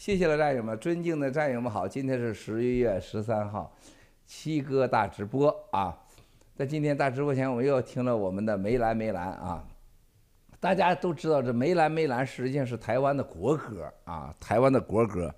[0.00, 3.70] 谢谢了战友们，尊敬的战友们好，今天是十一月十三号，
[4.24, 5.94] 七哥大直播啊，
[6.56, 9.62] 在今天大直播前，我们又听了我们的梅兰梅兰啊，
[10.58, 15.30] 大家都知道这梅兰梅兰实际上是台湾的国歌啊，台湾的国歌，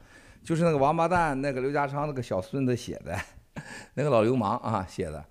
[0.44, 3.18] 就是那个王八蛋那个刘家昌那个小孙子写的，
[3.94, 5.24] 那个老流氓啊写的，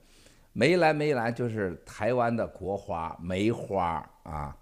[0.52, 4.54] 梅兰梅兰就是台湾的国花梅花啊，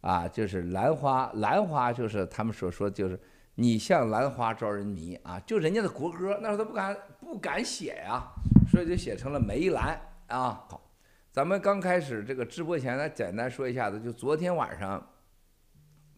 [0.00, 3.16] 啊就是兰花兰花就是他们所说就是。
[3.60, 8.24] 你像兰花招人迷啊，就人家的国歌，那时候他不敢不敢写呀，
[8.70, 10.64] 所以就写成了梅兰啊。
[10.68, 10.80] 好，
[11.32, 15.04] 咱们刚开始这个直播前呢，简单说一下子，就昨天晚上，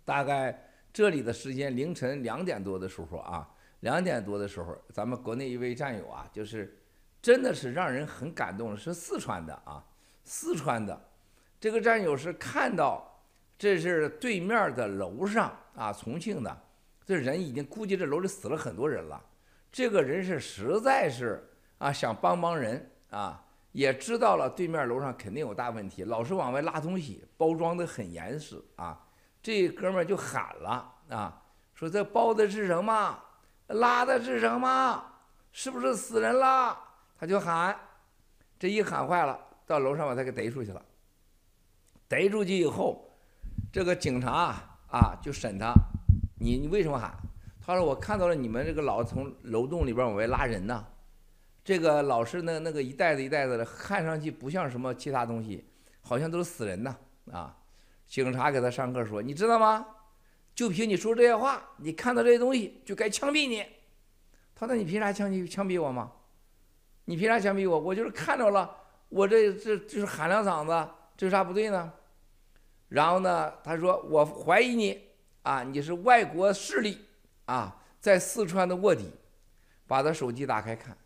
[0.04, 3.48] 大概这里的时间凌晨两点多的时候啊，
[3.80, 6.78] 两点多的时候，咱们国内一位战友啊，就是
[7.22, 9.82] 真的是让人很感动，是四川的啊，
[10.24, 11.08] 四川的
[11.58, 13.24] 这个战友是看到
[13.56, 16.64] 这是对面的楼上啊，重庆的。
[17.10, 19.20] 这人已经估计这楼里死了很多人了，
[19.72, 21.44] 这个人是实在是
[21.78, 28.96] 啊想帮帮人啊，也知道了对面楼上肯定有大问题，老是往外拉东西，包装得很严实啊。
[29.42, 31.42] 这哥们儿就喊了啊，
[31.74, 33.18] 说这包的是什么？
[33.66, 35.04] 拉的是什么？
[35.50, 36.78] 是不是死人了？
[37.18, 37.76] 他就喊，
[38.56, 40.80] 这一喊坏了，到楼上把他给逮出去了。
[42.06, 43.04] 逮出去以后，
[43.72, 44.54] 这个警察
[44.92, 45.74] 啊就审他。
[46.42, 47.14] 你你为什么喊？
[47.60, 50.84] 他说我看到了你们这个老从楼洞里边往外拉人呢，
[51.62, 55.66] 这个老是那那个一袋子一袋子的，看上去不像什么其他东西，
[56.00, 56.96] 好像都是死人呢
[57.30, 57.54] 啊！
[58.06, 59.86] 警察给他上课说，你知道吗？
[60.54, 63.62] 就凭你说这些话，你看到这些东西就该枪毙你。
[64.54, 66.10] 他说那你凭啥枪毙枪毙我吗？
[67.04, 67.78] 你凭啥枪毙我？
[67.78, 68.74] 我就是看着了，
[69.10, 71.92] 我这这就是喊两嗓子，这有啥不对呢？
[72.88, 75.09] 然后呢，他说我怀疑你。
[75.42, 76.98] 啊，你是外国势力
[77.46, 79.10] 啊，在四川的卧底，
[79.86, 80.96] 把他手机打开看，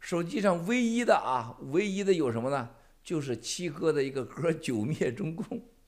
[0.00, 2.70] 手机上唯一的啊，唯一的有什么呢？
[3.04, 5.44] 就是七哥的一个歌《九灭中共》，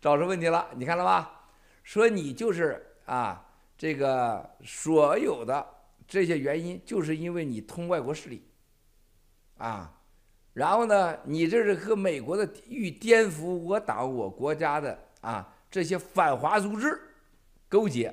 [0.00, 1.50] 找出问题了，你看了吧？
[1.82, 5.66] 说你就是啊，这个所有的
[6.08, 8.42] 这些原因，就是因为你通外国势力，
[9.58, 10.00] 啊，
[10.54, 15.52] 然后呢，你这是和美国的欲颠覆我党我国家的啊。
[15.76, 16.98] 这些反华组织
[17.68, 18.10] 勾结，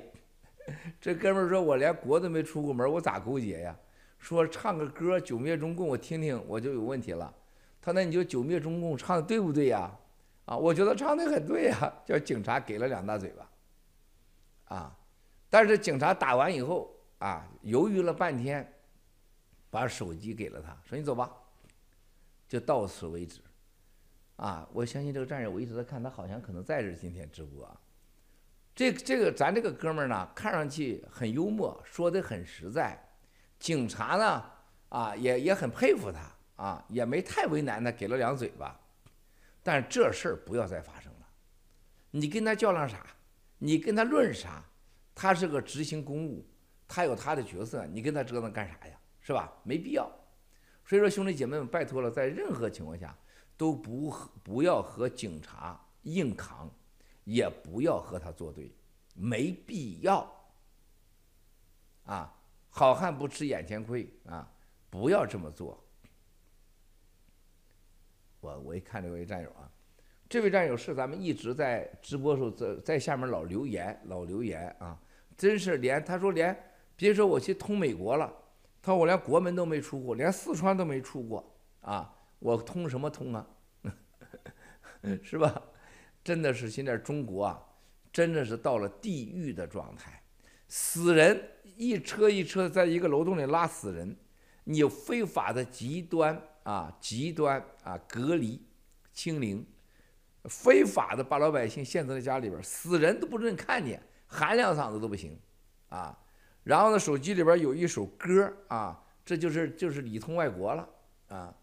[1.00, 3.74] 这哥们儿说：“我连国都没出过门，我咋勾结呀？”
[4.20, 7.32] 说唱个歌《九灭中共》，我听听我就有问题了。
[7.80, 9.90] 他那你就《九灭中共》唱的对不对呀？
[10.44, 11.90] 啊，我觉得唱的很对呀。
[12.04, 14.94] 叫警察给了两大嘴巴，啊，
[15.48, 18.70] 但是警察打完以后啊，犹豫了半天，
[19.70, 21.32] 把手机给了他，说：“你走吧。”
[22.46, 23.40] 就到此为止。
[24.36, 27.80] 啊，我相信这个战友，我一直在看他，好像可能在这今天直播。
[28.74, 33.00] 这这个咱这个哥们儿呢，看上去很幽默，说的很实在。
[33.60, 34.44] 警察呢，
[34.88, 38.78] 啊，也也很佩服他，啊，也没太为难他，给了两嘴巴。
[39.62, 41.26] 但是这事儿不要再发生了。
[42.10, 43.06] 你跟他较量啥？
[43.58, 44.64] 你跟他论啥？
[45.14, 46.44] 他是个执行公务，
[46.88, 48.98] 他有他的角色，你跟他折腾干啥呀？
[49.20, 49.52] 是吧？
[49.62, 50.10] 没必要。
[50.84, 53.16] 所以说，兄弟姐妹们，拜托了，在任何情况下。
[53.56, 56.70] 都不和不要和警察硬扛，
[57.24, 58.70] 也不要和他作对，
[59.14, 60.30] 没必要。
[62.04, 62.34] 啊，
[62.68, 64.46] 好汉不吃眼前亏啊，
[64.90, 65.82] 不要这么做。
[68.40, 69.70] 我我一看这位战友啊，
[70.28, 75.00] 这位战友是咱们一直在直播时候在在下面老留言老留言啊，
[75.34, 76.54] 真是连他说连
[76.94, 78.30] 别说我去通美国了，
[78.82, 82.13] 他说我连国门都没出过，连四川都没出过啊。
[82.44, 83.46] 我通什么通啊？
[85.24, 85.62] 是吧？
[86.22, 87.62] 真的是现在中国啊，
[88.12, 90.22] 真的是到了地狱的状态，
[90.68, 91.42] 死人
[91.74, 94.14] 一车一车在一个楼洞里拉死人，
[94.64, 98.60] 你有非法的极端啊，极端啊隔离
[99.14, 99.66] 清零，
[100.44, 105.40] 非法的把老百姓限制在家里边，死人都不准看见，喊两嗓子都不行
[105.88, 106.18] 啊。
[106.62, 110.86] 然后呢，手机里边有一首歌啊，这就是就是里通外国了
[111.28, 111.54] 啊。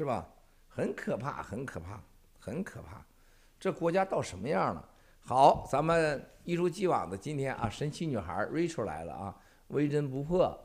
[0.00, 0.26] 是吧？
[0.66, 2.00] 很可怕，很可怕，
[2.38, 3.04] 很可怕。
[3.58, 4.88] 这国家到什么样了？
[5.20, 9.36] 好，咱们一如既往的今天啊，神奇女孩 Rachel 来了啊，
[9.68, 10.58] 微针不破，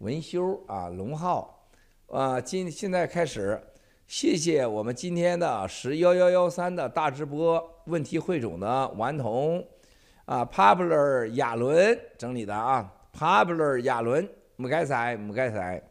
[0.00, 1.66] 文修啊，龙浩
[2.08, 3.58] 啊，今现在开始，
[4.06, 9.66] 谢谢我们今天的十幺幺幺三的大直播问题汇总的顽童
[10.26, 15.82] 啊，Popular 亚伦整理的啊，Popular 亚伦，不该塞，不该塞。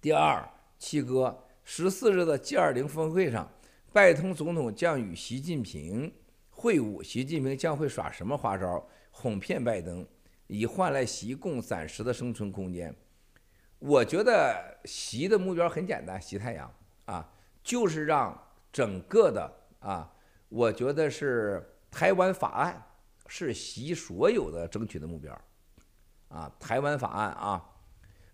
[0.00, 0.44] 第二，
[0.80, 1.44] 七哥。
[1.70, 3.46] 十四日的 G 二零峰会上，
[3.92, 6.10] 拜登总统将与习近平
[6.48, 10.04] 会晤，习近平将会耍什么花招，哄骗拜登，
[10.46, 12.96] 以换来习共暂时的生存空间？
[13.80, 16.74] 我觉得习的目标很简单，习太阳
[17.04, 17.30] 啊，
[17.62, 18.34] 就是让
[18.72, 20.10] 整个的啊，
[20.48, 22.82] 我觉得是台湾法案
[23.26, 25.38] 是习所有的争取的目标
[26.28, 27.62] 啊，台湾法案啊。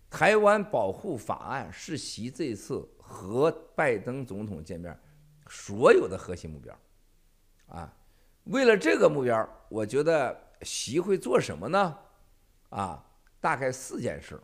[0.09, 4.99] 台湾保护法案是习这次和拜登总统见面
[5.47, 6.77] 所有的核心目标，
[7.67, 7.91] 啊，
[8.43, 11.97] 为了这个目标，我觉得习会做什么呢？
[12.69, 13.01] 啊，
[13.39, 14.37] 大概四件事。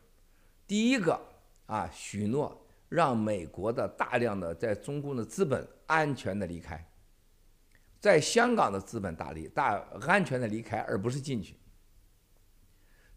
[0.66, 1.20] 第一个
[1.66, 6.90] 啊，许诺让美国的大量的在中共的资本安全的离开，
[8.00, 11.60] 在香港的资本大离大安全的离开，而不是进去。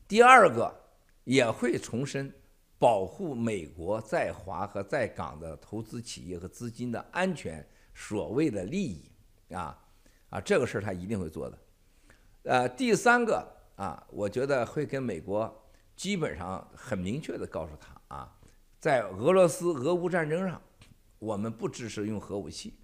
[0.08, 0.74] 第二个
[1.22, 2.32] 也会重申。
[2.78, 9.10] 保护美国在华和在港的投资企业和资金的安全，所谓的利益
[9.54, 9.78] 啊
[10.28, 11.58] 啊，这个事儿他一定会做的。
[12.42, 15.64] 呃，第三个啊，我觉得会跟美国
[15.96, 18.38] 基本上很明确的告诉他啊，
[18.78, 20.60] 在俄罗斯俄乌战争上，
[21.18, 22.74] 我们不支持用核武器，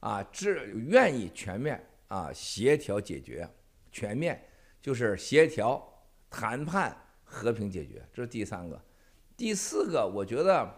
[0.00, 3.48] 啊，只愿意全面啊协调解决，
[3.90, 4.44] 全面
[4.82, 5.82] 就是协调
[6.28, 6.94] 谈判
[7.24, 8.78] 和平解决，这是第三个。
[9.36, 10.68] 第四个，我觉得，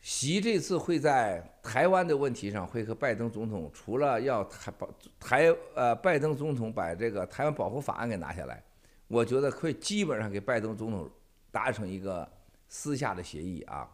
[0.00, 4.88] 习这次会在台湾的问题上会和拜登总统，除了要台保
[5.18, 8.62] 台呃拜登总统把这个台湾保护法案给拿下来，
[9.06, 11.10] 我觉得会基本上给拜登总统
[11.50, 12.30] 达成一个
[12.68, 13.90] 私下的协议啊。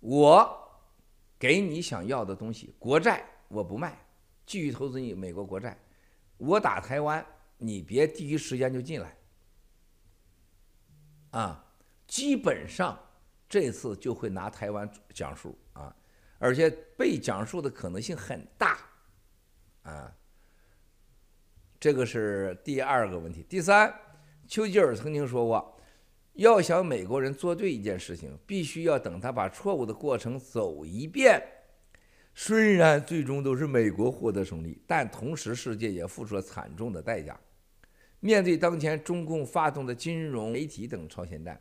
[0.00, 0.68] 我
[1.38, 3.96] 给你想要的东西，国债我不卖，
[4.44, 5.78] 继续投资你美国国债。
[6.36, 7.24] 我打台湾，
[7.58, 9.14] 你别第一时间就进来。
[11.30, 11.64] 啊，
[12.06, 12.98] 基本上
[13.48, 15.94] 这次就会拿台湾讲述啊，
[16.38, 18.78] 而且被讲述的可能性很大，
[19.82, 20.12] 啊，
[21.78, 23.44] 这个是第二个问题。
[23.48, 23.94] 第三，
[24.46, 25.80] 丘吉尔曾经说过，
[26.34, 31.42] 要想美国人做对一件事情，必须要等他把错误的过程走一遍。
[32.34, 37.38] 虽然最终都是美国获得胜利，但同时世界也付出了惨重的代价。
[38.20, 41.60] 面对当前中共发动的金融、媒体等超限战，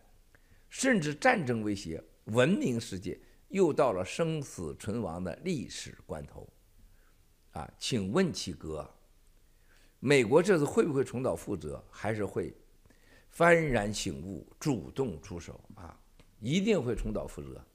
[0.70, 3.18] 甚至战争威胁，文明世界
[3.48, 6.48] 又到了生死存亡的历史关头。
[7.52, 8.88] 啊，请问七哥，
[10.00, 12.54] 美国这次会不会重蹈覆辙，还是会
[13.34, 15.60] 幡然醒悟，主动出手？
[15.76, 15.98] 啊，
[16.40, 17.66] 一定会重蹈覆辙。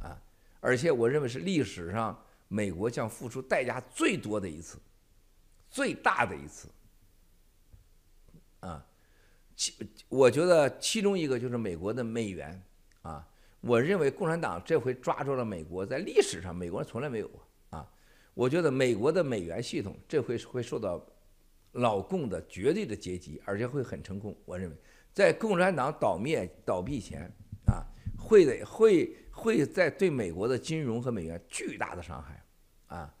[0.00, 0.16] 啊，
[0.60, 2.16] 而且我认为是历史上
[2.46, 4.78] 美国将付出代价最多的一次，
[5.68, 6.68] 最大的一次。
[8.62, 8.86] 啊，
[9.56, 9.74] 其
[10.08, 12.62] 我觉得其中一个就是美国的美元
[13.02, 13.28] 啊，
[13.60, 17.92] 我认为共产党这回抓住了美国，在历史上美国人从来没有过啊，
[18.34, 21.04] 我觉得美国的美元系统这回是会受到
[21.72, 24.32] 老共的绝对的截击，而且会很成功。
[24.44, 24.76] 我认为
[25.12, 27.28] 在共产党倒灭倒闭前
[27.66, 27.82] 啊，
[28.16, 32.44] 会的会会在对美国的金融和美元巨大的伤害
[32.86, 33.12] 啊。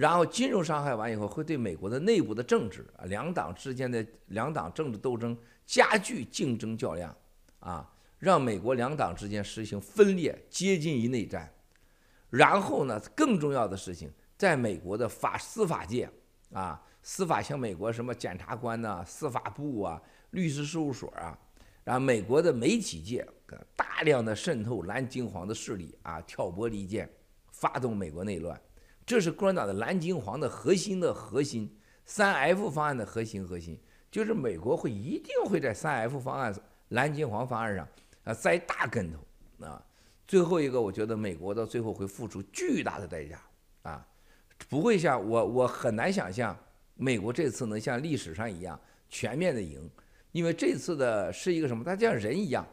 [0.00, 5.36] 然后金融伤害完以后，会对美国的内部的政治啊，两党之间的两党政治斗争
[5.66, 7.14] 加剧竞争较量，
[7.58, 7.86] 啊，
[8.18, 11.52] 让美国两党之间实行分裂，接近于内战。
[12.30, 16.08] 然后呢，更重要的事情，在美国的法司法界
[16.54, 21.38] 啊，司法像美国什么检察官呐、司法部啊、律师事务所啊，
[21.84, 23.28] 然后美国的媒体界
[23.76, 27.06] 大量的渗透蓝金黄的势力啊，挑拨离间，
[27.52, 28.58] 发动美国内乱。
[29.10, 31.68] 这是共产党的蓝金黄的核心的核心，
[32.06, 33.76] 三 F 方案的核心核心，
[34.08, 36.54] 就是美国会一定会在三 F 方案、
[36.90, 37.88] 蓝金黄方案上
[38.22, 39.84] 啊栽大跟头啊。
[40.28, 43.36] 最后一个，我觉得美国到最后会付出巨大的代价
[43.82, 44.06] 啊，
[44.68, 46.56] 不会像我，我很难想象
[46.94, 49.90] 美国这次能像历史上一样全面的赢，
[50.30, 51.82] 因为这次的是一个什么？
[51.82, 52.64] 它像人一样，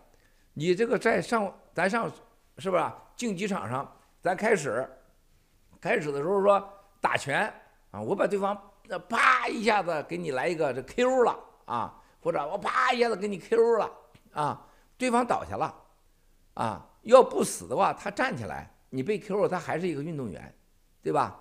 [0.54, 2.08] 你这个在上咱上
[2.60, 2.84] 是不是
[3.16, 3.92] 竞技场上，
[4.22, 4.88] 咱开始。
[5.80, 6.68] 开始的时候说
[7.00, 7.52] 打拳
[7.92, 13.92] 啊，我把对方那啪一下子给你来一个这 Q 了啊，或者我啪一下子给你 Q 了
[14.34, 14.68] 啊，
[14.98, 15.74] 对方倒下了
[16.56, 20.54] 啊，要不死的话他站起来，你被 Q 了他还是一个运动员，
[21.02, 21.40] 对吧？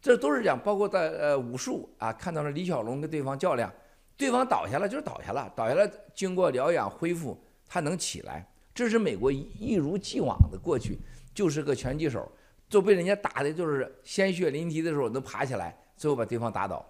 [0.00, 3.72] 这都是讲，包括在呃武术啊，看到了李小龙跟对方较量，
[4.16, 10.98] 对方倒下了就是倒下了，倒下了经过疗养恢复他能起来，这是美国一如既往的过去
[11.34, 12.30] 就是个拳击手。
[12.68, 16.84] 就被人家打的，就是鲜血淋漓的时候能爬起来，最后把对方打倒。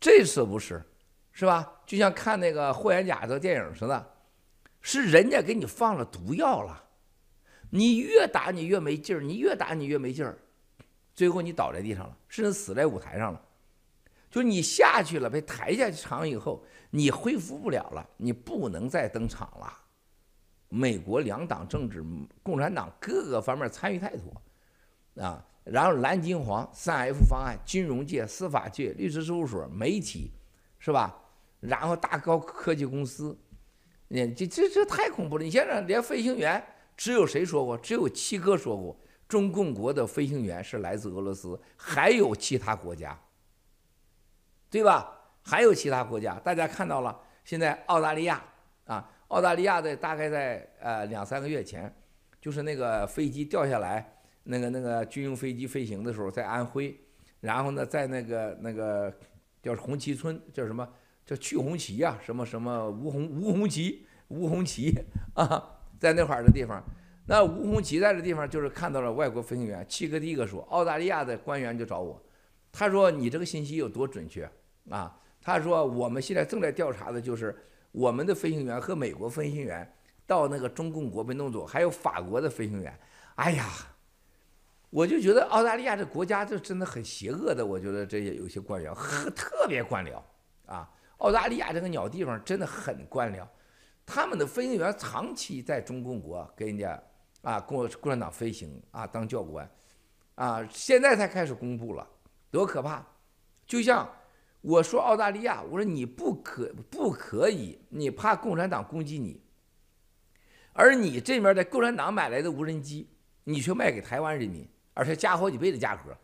[0.00, 0.82] 这次不是，
[1.32, 1.70] 是吧？
[1.86, 4.14] 就像看那个霍元甲的电影似的，
[4.80, 6.84] 是人家给你放了毒药了，
[7.70, 10.38] 你越打你越没劲儿，你越打你越没劲儿，
[11.14, 13.42] 最后你倒在地上了，甚至死在舞台上了。
[14.30, 19.72] 就是你下去了，被抬下去场以后，你恢复不了了，你不能再登场了。
[20.68, 22.04] 美国两党政治，
[22.42, 24.42] 共产党各个方面参与太多，
[25.16, 30.32] 啊，然后蓝金黄三 F 方案，金融界、司法界、律师事务所、媒体，
[30.78, 31.18] 是吧？
[31.60, 33.36] 然后大高科技公司，
[34.08, 35.44] 你这这这太恐怖了！
[35.44, 36.62] 你现在连飞行员，
[36.96, 37.76] 只有谁说过？
[37.78, 38.96] 只有七哥说过，
[39.26, 43.18] 中共国的飞行员是来自俄罗斯，还有其他国家，
[44.70, 45.12] 对吧？
[45.42, 48.42] 还有其他国家，大家看到了，现在澳大利亚
[48.84, 49.10] 啊。
[49.28, 51.92] 澳大利亚的大概在呃两三个月前，
[52.40, 54.15] 就是那个飞机掉下来，
[54.46, 56.98] 那个那个军用飞机飞行的时候，在安徽，
[57.40, 59.12] 然后呢，在那个那个
[59.62, 60.88] 叫红旗村，叫什么
[61.24, 62.18] 叫去红旗呀？
[62.24, 64.92] 什么什么吴红吴红旗吴红旗
[65.34, 66.82] 啊，在那块儿的地方，
[67.26, 69.84] 那吴红旗在这地方就是看到了外国飞行员。
[69.88, 72.22] 七哥第一个说，澳大利亚的官员就找我，
[72.70, 74.48] 他说你这个信息有多准确
[74.90, 75.18] 啊？
[75.40, 77.54] 他说我们现在正在调查的就是。
[77.92, 79.90] 我们的飞行员和美国飞行员
[80.26, 82.94] 到那个中共国被弄走，还有法国的飞行员，
[83.36, 83.64] 哎呀，
[84.90, 87.64] 我就觉得澳大利亚这国家就真的很邪恶的。
[87.64, 90.22] 我觉得这些有些官僚很特别官僚
[90.66, 93.46] 啊，澳大利亚这个鸟地方真的很官僚，
[94.04, 97.02] 他们的飞行员长期在中共国给人家
[97.42, 99.70] 啊共共产党飞行啊当教官
[100.34, 102.08] 啊，现在才开始公布了，
[102.50, 103.04] 多可怕！
[103.66, 104.08] 就像。
[104.62, 109.40] 我说澳大利亚，我说你不可不可以，你怕共产党攻击你，
[110.72, 113.08] 而你这边的共产党买来的无人机，
[113.44, 116.16] 你却卖给台湾人民，而且加好几倍的价格，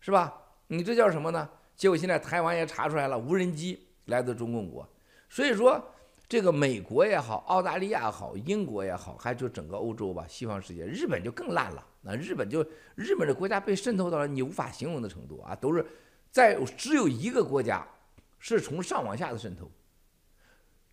[0.00, 0.36] 是吧？
[0.66, 1.48] 你这叫什么呢？
[1.76, 4.86] 结果现在台湾也查出来了，无人机来自中共国，
[5.28, 5.80] 所以说
[6.28, 11.86] 这个美国也好，澳大利亚也好，英国也好，还就整个欧洲吧，西方世界，日本就更烂了。
[12.02, 15.86] 那日本就日本的国家被渗透到了你无法形容的程度啊，都是。
[16.32, 17.84] 在只有一个国家
[18.38, 19.68] 是从上往下的渗透，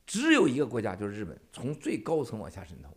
[0.03, 2.89] 只有一个国家就是日本，从最高层往下渗透，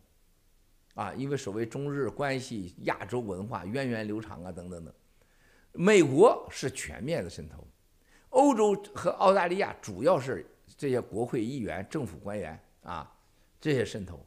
[1.01, 4.93] 啊，因为所谓中日关系、亚洲文化源远流长啊，等等等。
[5.73, 7.67] 美国是全面的渗透，
[8.29, 10.45] 欧洲和澳大利亚主要是
[10.77, 13.11] 这些国会议员、政府官员啊，
[13.59, 14.23] 这些渗透。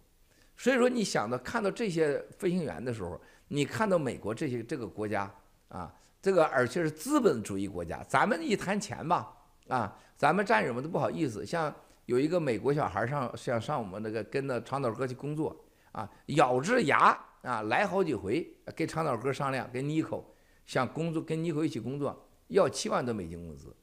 [0.58, 5.32] 所以说，你想到看到这些飞行员的时候，你看到美国这些这个国家
[5.68, 5.94] 啊。
[6.24, 9.32] 这个而且是资本主义国家，咱们一谈钱吧，
[9.68, 11.46] 啊，咱们战友们都不好意思。
[11.46, 11.72] 像
[12.06, 15.56] 有一个美国小孩上，像上我们那个跟着长岛哥去工作，
[15.94, 20.22] 啊，咬着牙啊来好几回，跟长岛哥商量，跟妮可
[20.66, 23.74] 想工作，跟妮可一起工作，要七万多美金工资，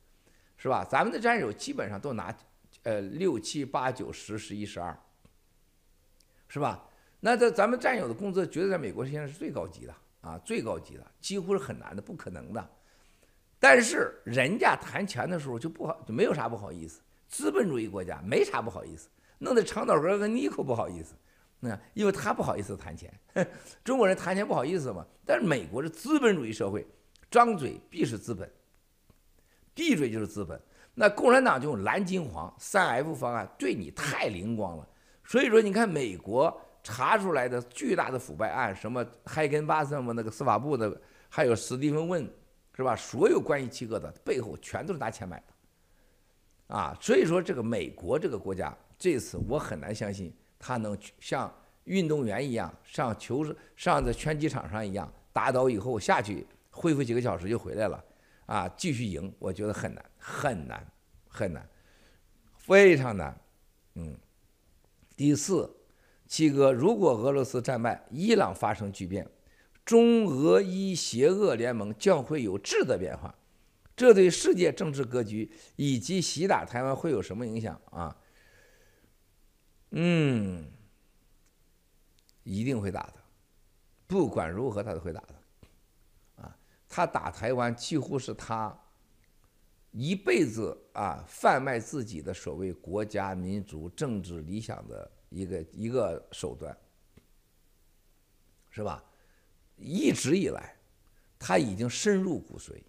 [0.59, 0.85] 是吧？
[0.85, 2.37] 咱们的战友基本上都拿，
[2.83, 4.95] 呃，六七八九十十一十二，
[6.49, 6.87] 是吧？
[7.21, 9.95] 那这咱们战友的工资，绝对在美国现在是最高级的。
[10.23, 12.71] 啊，最高级的几乎是很难的，不可能的。
[13.59, 17.01] 但是人家谈钱的时候就不好，就没有啥不好意思。
[17.27, 21.15] 资本主义国家没啥不好意思，弄得长岛哥跟妮可不好意思，
[21.61, 23.13] 那因为他不好意思谈钱。
[23.85, 26.85] 中国人谈钱不好意思嘛，但是美国是资本主义社会，
[27.31, 28.51] 张嘴必是资本，
[29.73, 30.61] 闭嘴就是资本。
[30.95, 34.89] 那共产党就用蓝金黄三 F 方案对你太灵光了，
[35.25, 36.61] 所以说你看美国。
[36.83, 40.99] 查出来的巨大的腐败案，什么海根巴森嘛，那个司法部的，
[41.29, 42.27] 还有史蒂芬温，
[42.75, 42.97] 是吧？
[42.97, 51.53] 所有关于七哥的背后，全都是拿钱买的，啊，所以说这个美国这个国家，这次我很难相信他能像
[51.85, 58.05] 运动员一样上球上在拳击场上一样打倒以后下去恢复几个小时就回来了，
[58.47, 60.87] 啊，继续赢，我觉得很难，很难，
[61.27, 61.69] 很难，
[62.57, 63.37] 非常难，
[63.95, 64.17] 嗯，
[65.17, 65.79] 第四。
[66.29, 69.29] 七哥，如果俄罗斯战败，伊朗发生巨变，
[69.85, 73.35] 中俄伊邪恶联盟将会有质的变化，
[73.97, 78.17] 这对世界政治格局以及袭打台湾会有什么影响啊？
[79.91, 80.65] 嗯，
[82.43, 83.15] 一定会打的，
[84.07, 85.35] 不管如何他都会打的，
[86.43, 86.57] 啊，
[86.89, 88.77] 他打台湾几乎是他
[89.93, 95.11] 一辈子啊贩卖自己的所谓国家、民族、政治理想的。
[95.31, 96.77] 一个一个手段，
[98.69, 99.01] 是吧？
[99.77, 100.77] 一直以来，
[101.39, 102.83] 他已经深入骨髓，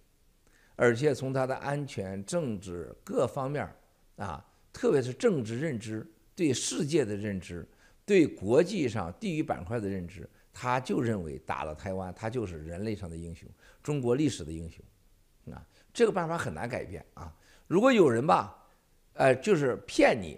[0.74, 3.72] 而且从他的安全、政治各方面
[4.16, 6.04] 啊，特别是政治认知、
[6.42, 7.64] 对世界的认知、
[8.04, 13.48] 对国际上地域板块的认知，他就认为打了台湾，他就是人类上的英雄，
[13.80, 14.84] 中国历史的英雄。
[15.54, 17.32] 啊，这个办法很难改变啊！
[17.68, 18.56] 如果有人吧，
[19.12, 20.36] 呃，就是骗你。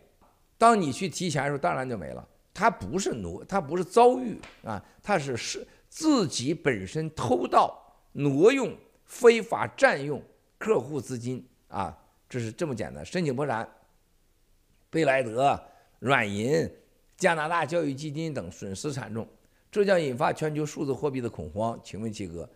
[0.59, 2.27] 当你去提钱的时候，当然就没了。
[2.53, 7.79] 他不是奴，他不是遭遇啊，他是是自己本身偷盗
[8.13, 10.23] 挪用、非法占用
[10.59, 11.97] 客户资金啊，
[12.29, 13.05] 这是这么简单。
[13.05, 13.69] 申请破产，
[14.89, 15.63] 贝莱德、
[16.05, 16.71] 软银、
[17.17, 19.27] 加拿大教育基金等损失惨重，
[19.71, 21.81] 这将引发全球数字货币的恐慌。
[21.83, 22.47] 请问七哥，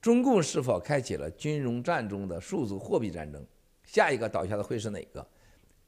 [0.00, 3.44] 中共是否开启了金融战中的数字货币战争？
[3.84, 5.28] 下一个倒下的会是哪个？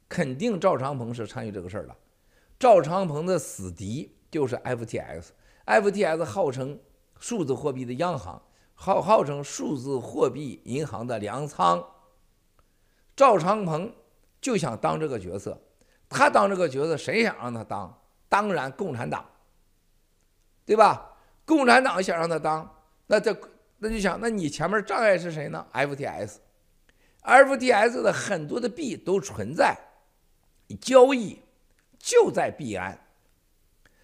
[0.06, 1.96] 肯定赵长鹏是参与这个事儿的。
[2.58, 6.78] 赵长鹏的死敌就是 FTX，FTX 号称
[7.18, 8.42] 数字货币的央行，
[8.74, 11.82] 号号称数字货币银行的粮仓。
[13.16, 13.94] 赵长鹏
[14.42, 15.58] 就想当这个角色，
[16.08, 18.02] 他当这个角色，谁想让他当？
[18.28, 19.24] 当然共产党，
[20.64, 21.16] 对吧？
[21.44, 23.36] 共产党想让他当，那这
[23.78, 29.76] 那就想，那你前面障碍是谁呢？F T S，F T S 的很多的币都存在
[30.80, 31.40] 交易。
[31.98, 32.96] 就在币安，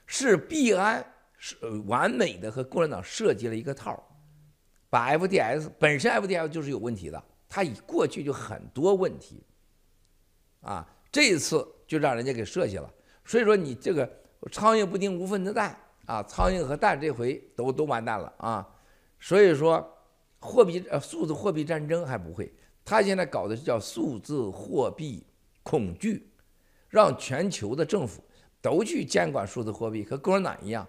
[0.04, 1.56] 是币安是
[1.86, 4.02] 完美的和共产党设计了一个套，
[4.90, 9.44] 把 F T S 本身 F T S 就是有问题的，它以过去就很多问题，
[10.60, 12.92] 啊，这一次就让人家给设计了，
[13.24, 14.08] 所以说你这个
[14.50, 15.76] 苍蝇不叮无缝的蛋
[16.06, 18.68] 啊，苍蝇和蛋这回都都完蛋了啊，
[19.18, 19.86] 所以说
[20.40, 22.52] 货币呃数字货币战争还不会，
[22.84, 25.26] 他现在搞的是叫数字货币
[25.62, 26.30] 恐惧。
[26.90, 28.22] 让全球的政府
[28.62, 30.86] 都去监管数字货币，和共产党一样，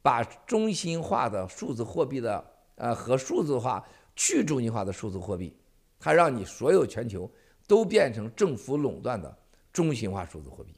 [0.00, 2.44] 把中心化的数字货币的
[2.76, 5.52] 呃和数字化去中心化的数字货币，
[5.98, 7.28] 它让你所有全球
[7.66, 9.36] 都变成政府垄断的
[9.78, 10.74] 中心化数字货币，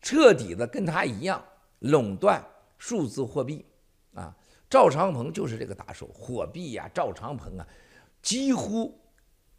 [0.00, 1.40] 彻底的跟他一样
[1.78, 2.44] 垄断
[2.78, 3.64] 数字货币
[4.12, 4.36] 啊！
[4.68, 7.64] 赵长鹏就是这个打手，火币呀，赵长鹏啊，
[8.20, 8.98] 几乎。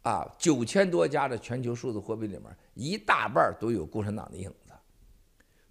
[0.02, 4.74] 啊，九千多家的全球数字货币里面，一大半都有共产党的影子。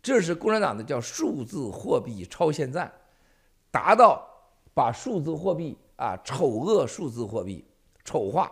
[0.01, 2.91] 这是共产党的叫数字货币超限战，
[3.69, 4.27] 达到
[4.73, 7.63] 把数字货币啊丑恶数字货币
[8.03, 8.51] 丑化，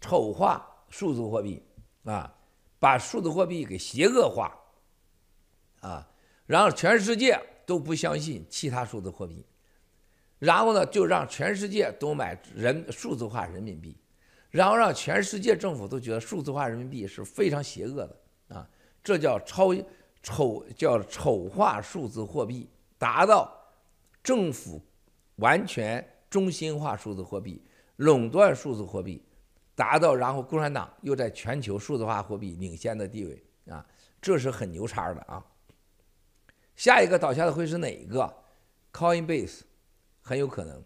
[0.00, 1.62] 丑化数字货币
[2.04, 2.34] 啊，
[2.78, 4.58] 把数字货币给邪恶化
[5.80, 6.08] 啊，
[6.46, 9.44] 然后全世界都不相信其他数字货币。
[10.38, 13.94] 然后呢，就让全世界都买人数字化人民币，
[14.50, 18.16] 然后让全世界政府都觉得数字化人民币是非常邪恶的
[18.56, 18.66] 啊！
[19.04, 19.74] 这叫超
[20.22, 23.54] 丑，叫丑化数字货币，达到
[24.22, 24.82] 政府
[25.36, 27.62] 完全中心化数字货币，
[27.96, 29.22] 垄断数字货币，
[29.80, 33.86] 达到然后共产党又在全球数字化货币领先的地位啊！
[34.20, 35.42] 这是很牛叉的啊！
[36.76, 38.44] 下一个倒下的会是哪一个
[38.92, 39.62] ？Coinbase。
[40.22, 40.84] 很有可能，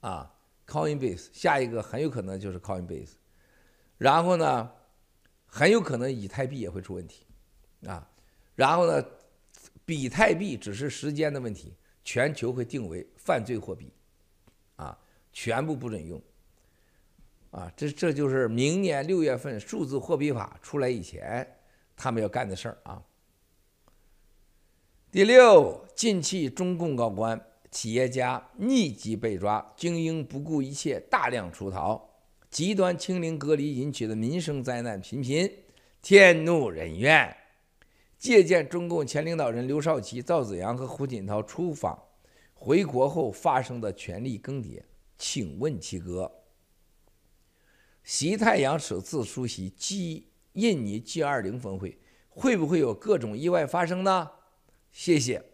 [0.00, 0.32] 啊
[0.66, 3.14] ，Coinbase 下一个很有可能就是 Coinbase，
[3.98, 4.70] 然后呢，
[5.44, 7.26] 很有可能以太币也会出问题，
[7.84, 8.08] 啊，
[8.54, 9.04] 然后呢，
[9.84, 13.92] 比太币只是时间的问题，全球会定为犯罪货币，
[14.76, 14.96] 啊，
[15.32, 16.22] 全部不准用，
[17.50, 21.46] 啊，这这就是明年六月份数字货币法出来以前
[21.96, 23.02] 他们要干的事儿啊。
[25.10, 32.10] 第六，近期中共高官、企业家密集被抓，精英不顾一切大量出逃，
[32.50, 35.50] 极端清零隔离引起的民生灾难频频，
[36.02, 37.34] 天怒人怨。
[38.18, 41.98] 借鉴中共前领导人刘少奇、赵紫阳和胡锦涛出访
[42.52, 44.82] 回国后发生的权力更迭，
[45.16, 46.30] 请问七哥，
[48.08, 51.98] 习太阳首次出席 G 印尼 G20 峰会，
[52.30, 54.30] 会不会有各种意外发生呢？
[54.90, 55.44] 谢谢。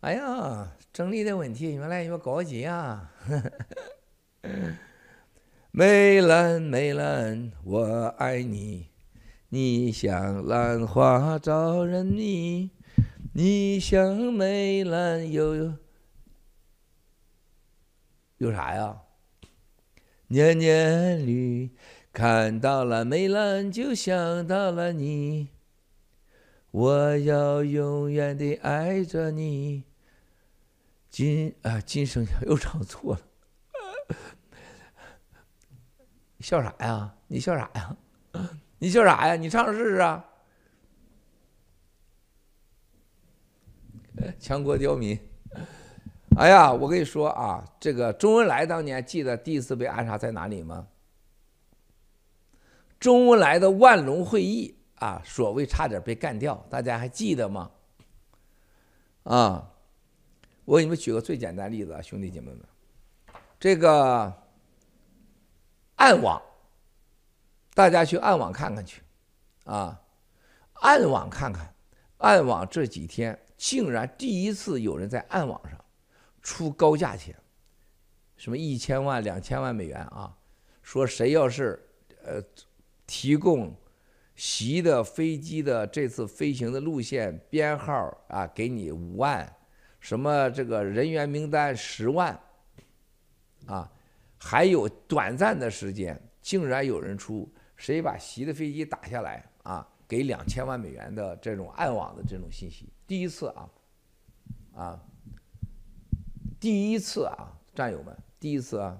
[0.00, 3.12] 哎呀，整理的问题越来越高级啊！
[5.70, 8.88] 梅兰，梅兰，我爱你，
[9.50, 12.72] 你像兰花招人迷，
[13.32, 15.78] 你像梅兰有
[18.38, 19.03] 有啥呀？
[20.28, 21.70] 年年绿，
[22.12, 25.50] 看到了梅兰就想到了你。
[26.70, 29.84] 我要永远的爱着你，
[31.08, 33.20] 今啊，今生又唱错了，
[36.36, 37.14] 你笑啥呀？
[37.28, 37.96] 你笑啥呀？
[38.78, 39.36] 你笑啥呀？
[39.36, 40.24] 你唱试试啊！
[44.40, 45.16] 强国刁民，
[46.36, 50.88] 哎呀，我跟你说啊，这个周恩来当年记得第一次被暗杀在哪里吗？
[52.98, 54.76] 周恩来的万隆会议。
[54.96, 57.70] 啊，所谓差点被干掉，大家还记得吗？
[59.24, 59.70] 啊，
[60.64, 62.60] 我给你们举个最简单例子啊，兄弟姐妹们，
[63.60, 64.32] 这个
[65.96, 66.40] 暗网，
[67.74, 69.02] 大家去暗网看看去，
[69.64, 70.00] 啊，
[70.74, 71.74] 暗网看看，
[72.18, 75.83] 暗网这几天竟然第一次有人在暗网上
[76.44, 77.34] 出高价钱，
[78.36, 80.36] 什么一千万、两千万美元啊，
[80.82, 81.82] 说谁要是
[82.22, 82.40] 呃
[83.06, 83.74] 提供
[84.36, 89.50] 习的飞机的这次飞行的路线编号啊，给你五万，
[89.98, 92.38] 什么这个人员名单十万，
[93.66, 93.90] 啊，
[94.36, 103.70] 还有短暂的时间，竟然有人出谁把习的飞机打下来啊，给两千万美元的这种暗网的这种信息，第一次啊，
[104.74, 105.02] 啊，
[106.64, 108.98] 第一次啊，战友们，第一次啊，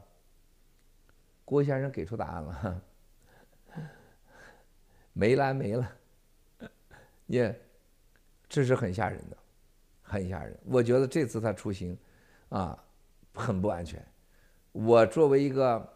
[1.46, 2.82] 郭先生给出答案了。
[5.14, 5.90] 没来没了，
[7.26, 7.58] 也，
[8.50, 9.36] 这是很吓人的，
[10.02, 10.54] 很吓人。
[10.66, 11.96] 我觉得这次他出行，
[12.50, 12.78] 啊，
[13.32, 14.06] 很不安全。
[14.72, 15.90] 我作为一个，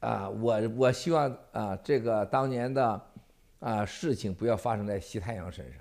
[0.00, 3.00] 啊，我我希望啊，这个当年的
[3.60, 5.80] 啊事情不要发生在习太阳身上。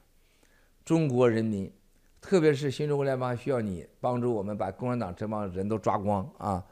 [0.85, 1.73] 中国人民，
[2.21, 6.65] 特别是新中国联邦需要你帮助我们把共产党这帮人都抓光啊，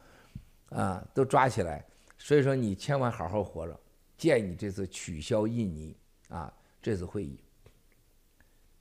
[0.69, 1.85] 啊，都抓起来。
[2.17, 3.79] 所以说你千万好好活着。
[4.17, 5.95] 建议你这次取消印尼
[6.29, 7.39] 啊这次会议，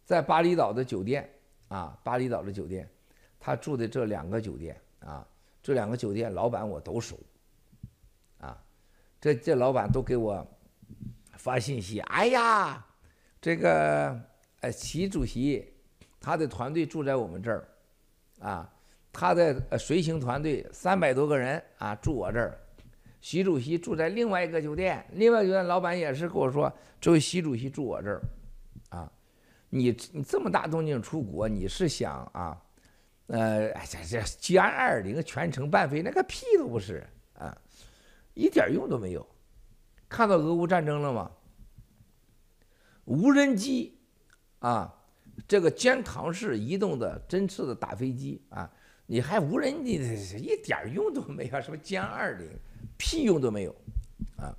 [0.02, 1.30] 在巴厘岛的酒店
[1.68, 2.88] 啊，巴厘岛的酒店，
[3.38, 5.28] 他住的这两个酒店啊，
[5.62, 7.20] 这两个酒店老板我都熟，
[8.38, 8.58] 啊，
[9.20, 10.46] 这这老板都给我
[11.32, 12.86] 发信息，哎呀，
[13.38, 14.18] 这个
[14.60, 15.70] 呃习主席
[16.26, 17.68] 他的团队住在我们这儿，
[18.40, 18.68] 啊，
[19.12, 22.58] 他的随行团队三百多个人啊住我这儿。
[23.20, 28.20] 习主席住在另外一个酒店，另外酒店老板也是跟我说，这位习主席住我这儿，
[28.88, 29.12] 啊，
[29.70, 32.60] 你你这么大动静出国，你是想啊，
[33.28, 37.56] 呃，哎这这歼二零全程伴飞，那个屁都不是啊，
[38.34, 39.24] 一点用都没有。
[40.08, 41.30] 看到俄乌战争了吗？
[43.04, 44.00] 无人机
[44.58, 44.95] 啊，
[45.48, 48.70] 这个肩扛式移动的针刺的打飞机啊，
[49.06, 49.94] 你还无人机，
[50.38, 52.48] 一点用都没有，什么歼二零。
[52.98, 53.76] 屁用都没有，
[54.38, 54.56] 啊！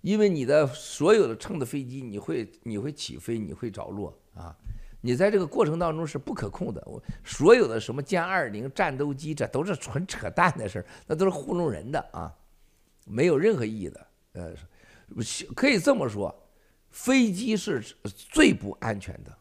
[0.00, 4.56] 因为你的所有的乘的飞机，你会你会起飞，你会着落啊！
[5.00, 6.80] 你在这个过程当中是不可控的。
[6.86, 12.32] 我所有的什么歼二零战斗机，这都是纯扯淡的事儿，那都是糊弄人的啊，
[13.06, 14.06] 没有任何意义的。
[14.34, 14.54] 呃，
[15.56, 16.32] 可以这么说，
[16.90, 19.36] 飞机是最不安全的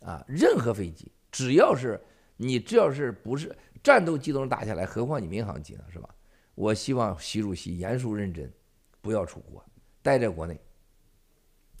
[0.00, 0.24] 啊！
[0.28, 2.00] 任何飞机，只要是
[2.36, 6.08] 你只要是不是战斗机都能打下来，何况你民航机呢，是吧？
[6.54, 8.52] 我希望习主席严肃认真，
[9.00, 9.64] 不要出国，
[10.02, 10.60] 待在国内。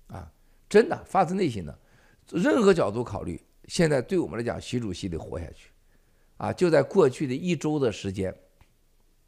[0.08, 0.30] 啊，
[0.68, 1.78] 真的发自内心的，
[2.28, 5.70] 任何角度考虑，现在对我们来讲，习主席得活下去。
[6.38, 8.34] 啊，就在过去的一周的时间，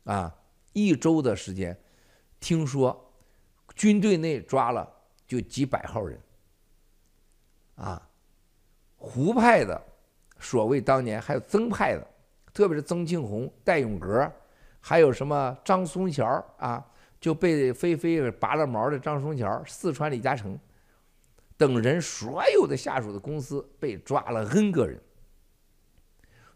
[0.05, 0.35] 啊，
[0.73, 1.79] 一周的时间，
[2.39, 3.13] 听说
[3.75, 4.89] 军队内抓了
[5.27, 6.21] 就几百号人。
[7.75, 8.10] 啊，
[9.03, 9.83] 胡派的，
[10.39, 12.07] 所谓当年还有曾派的，
[12.53, 14.31] 特别是曾庆红、戴永革。
[14.83, 16.25] 还有什么张松桥
[16.57, 16.83] 啊，
[17.21, 20.59] 就被飞飞拔了毛的张松桥，四川李嘉诚
[21.57, 24.99] 等人，所有的下属的公司被抓了 N 个人，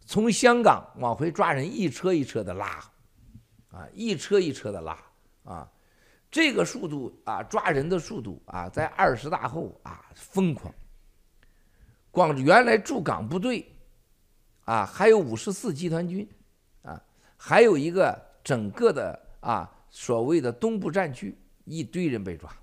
[0.07, 2.83] 从香港往回抓人，一车一车的拉，
[3.69, 4.99] 啊，一车一车的拉，
[5.45, 5.71] 啊，
[6.31, 10.75] 这个速度啊，抓人的速度啊，在二十大后啊疯狂，
[12.15, 13.69] 光原来驻港部队
[14.67, 16.27] 啊，还有五十四集团军
[16.83, 17.03] 啊。
[17.37, 22.57] 还有一个整个的啊，所谓的东部战区，一堆人被抓，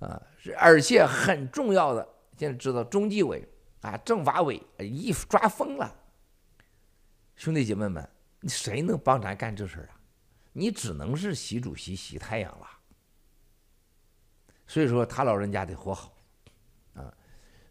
[0.00, 0.20] 啊，
[0.58, 3.48] 而且很重要的，现在知道中纪委
[3.82, 5.94] 啊、政法委一抓疯了。
[7.36, 8.06] 兄弟姐妹们，
[8.48, 9.94] 谁能帮咱干这事啊？
[10.52, 12.66] 你只能是习主席、洗太阳了。
[14.66, 16.12] 所以说他老人家得活好，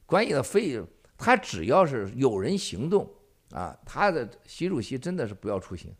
[0.08, 3.08] 关于的费用，他只要是有人行动。
[3.52, 5.96] 啊，他的习主席真的是不要出行，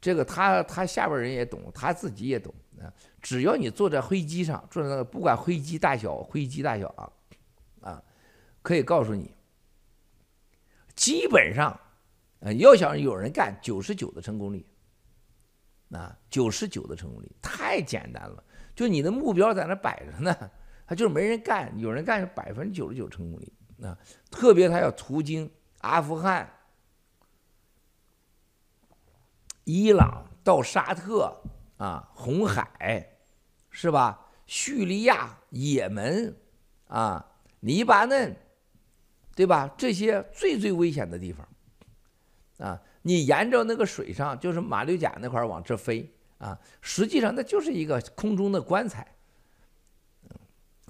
[0.00, 2.88] 这个他他下边人也懂，他自己也懂啊。
[3.20, 8.02] 只要你坐在飞机上，坐在那个不管飞机大小，飞机大小啊，啊，
[8.62, 9.30] 可以告诉你，
[10.94, 11.78] 基本上，
[12.40, 14.64] 呃，要想有人干，九十九的成功率，
[15.90, 18.42] 啊，九十九的成功率太简单了。
[18.74, 20.50] 就你的目标在那摆着呢，
[20.86, 23.52] 他就是没人干，有人干是百分之九十九成功率
[23.86, 23.98] 啊。
[24.30, 26.48] 特别他要途经阿富汗。
[29.64, 31.42] 伊朗到沙特
[31.76, 33.18] 啊，红海
[33.68, 34.28] 是吧？
[34.46, 36.36] 叙利亚、也门
[36.86, 38.36] 啊，黎巴嫩，
[39.34, 39.74] 对吧？
[39.76, 41.48] 这些最最危险的地方
[42.58, 49.15] 啊，你沿着那个水上，就是马六甲那块往这飞啊，实际上那就是一个空中的棺材。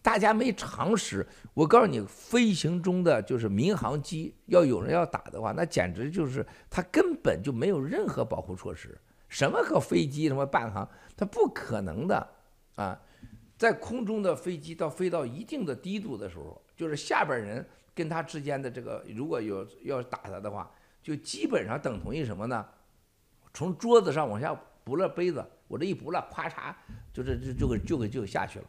[0.07, 1.27] 大家没常识。
[1.53, 8.97] 我告诉你，飞行中的就是民航机，要有人要打的话，那简直就是他根本就没有任何保护措施。
[9.29, 12.25] 什么个飞机，什么半航，它不可能的
[12.77, 12.97] 啊！
[13.59, 20.71] 在空中的飞机到飞到一定的低度的时候，就是下边人跟他之间的这个，如果有要打他的话，
[21.03, 22.65] 就基本上等同于什么呢？
[23.53, 26.73] 从桌子上往下拨了杯子，我这一拨了，咔嚓，
[27.13, 28.67] 就这就就给就给就下去了。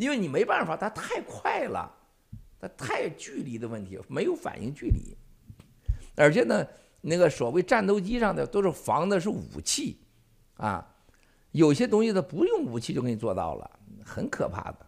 [0.00, 1.94] 因为你没办法，它太快了，
[2.58, 5.16] 它太距离的问题，没有反应距离，
[6.16, 6.66] 而且呢。
[7.02, 9.98] 那个所谓战斗机上的都是防的是武器，
[10.58, 10.86] 啊，
[11.50, 14.86] 有些东西它不用武器就给你做到了，很可怕的。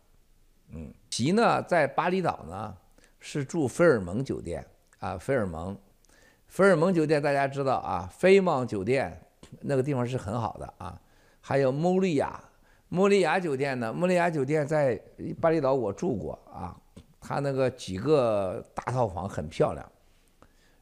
[0.74, 2.76] 嗯，席呢在巴厘岛呢
[3.18, 4.62] 是住菲尔蒙酒店
[4.98, 5.74] 啊，菲尔蒙，
[6.48, 9.18] 菲尔蒙酒店大家知道啊，菲蒙酒店
[9.62, 11.00] 那个地方是很好的啊，
[11.40, 12.44] 还有莫利亚，
[12.94, 15.00] 莫利亚酒店呢，莫利亚酒店在
[15.40, 16.76] 巴厘岛我住过啊，
[17.18, 19.92] 它那个几个大套房很漂亮。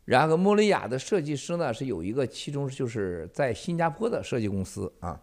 [0.04, 5.22] 然后，莫利亚的设计师呢是有一个，其中就是在新加坡的设计公司啊，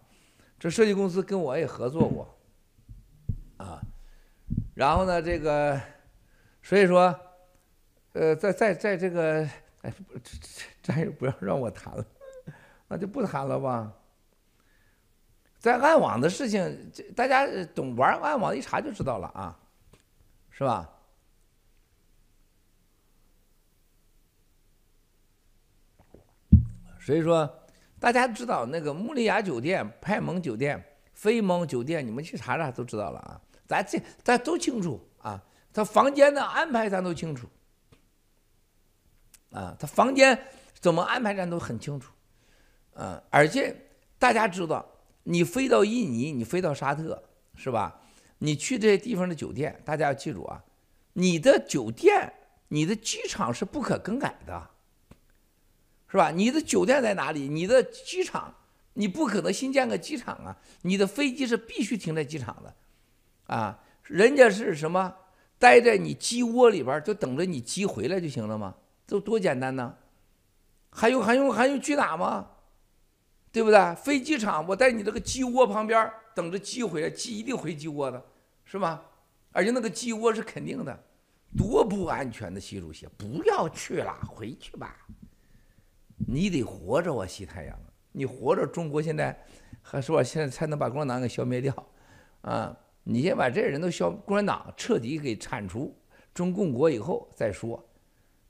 [0.58, 2.26] 这设计公司跟我也合作过
[3.58, 3.82] 啊。
[4.74, 5.78] 然后呢，这个
[6.62, 7.14] 所以说，
[8.14, 9.46] 呃，在在在这个，
[9.82, 12.06] 哎，这这也不要让我谈了，
[12.88, 13.92] 那就不谈了吧。
[15.60, 19.60] 在暗网的事情，大家懂玩暗网一查就知道了啊，
[20.50, 20.90] 是吧？
[27.00, 27.50] 所以说，
[28.00, 33.42] 大家知道那个穆利亚酒店、派蒙酒店、菲蒙酒店，你们去查查都知道了啊。
[33.66, 35.42] 咱这咱都清楚啊，
[35.74, 37.48] 他房间的安排咱都清楚。
[39.52, 40.38] 啊，他房间
[40.74, 42.12] 怎么安排咱都很清楚。
[42.94, 43.76] 啊，而且
[44.20, 44.86] 大家知道，
[45.30, 47.22] 你飞到印尼，你飞到沙特，
[47.56, 48.02] 是吧？
[48.40, 50.64] 你去这些地方的酒店，大家要记住啊，
[51.14, 52.34] 你的酒店、
[52.70, 54.70] 你的机场是不可更改的。
[56.10, 56.32] 是吧？
[56.32, 57.50] 你的酒店在哪里？
[57.50, 58.56] 你的机场，
[58.94, 60.58] 你不可能新建个机场啊！
[60.84, 62.74] 你的飞机是必须停在机场的，
[63.54, 65.14] 啊，人家是什么？
[65.60, 68.76] 待在你鸡窝里边，就等着你鸡回来就行了吗？
[69.06, 69.98] 这多简单呢！
[70.90, 72.52] 还用还用还用去哪吗？
[73.58, 73.96] 对不对？
[73.96, 78.24] 飞机场，我在你这个鸡窝旁边等着鸡回来，鸡一定回鸡窝的，
[78.64, 79.04] 是吧？
[79.52, 81.04] 而且那个鸡窝是肯定的，
[81.58, 84.96] 多不安全的习主席，不要去了，回去吧。
[86.28, 87.76] 你得活着啊，西太阳！
[88.12, 89.36] 你活着，中国现在
[89.82, 90.22] 还是吧？
[90.22, 91.74] 现在才能把共产党给消灭掉，
[92.42, 92.78] 啊！
[93.04, 96.00] 你先把这些人都消，共产党彻底给铲除
[96.32, 97.84] 中共国以后再说，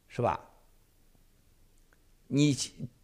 [0.10, 0.38] 是吧？
[2.28, 2.54] 你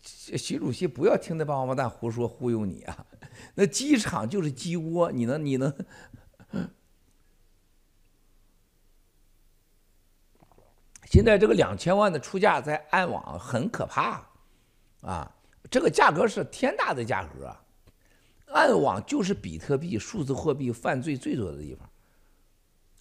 [0.04, 3.06] 习主席不要听那帮王八蛋胡说忽悠你啊！
[3.56, 5.74] 那机场就是鸡窝，你能你能？
[11.06, 14.28] 现在这个两千万的出价在暗网很可怕。
[15.02, 15.36] 啊，
[15.70, 17.56] 这个价格是天大的价格，
[18.48, 21.90] 暗网就是比特币数字货币犯罪最多的地方，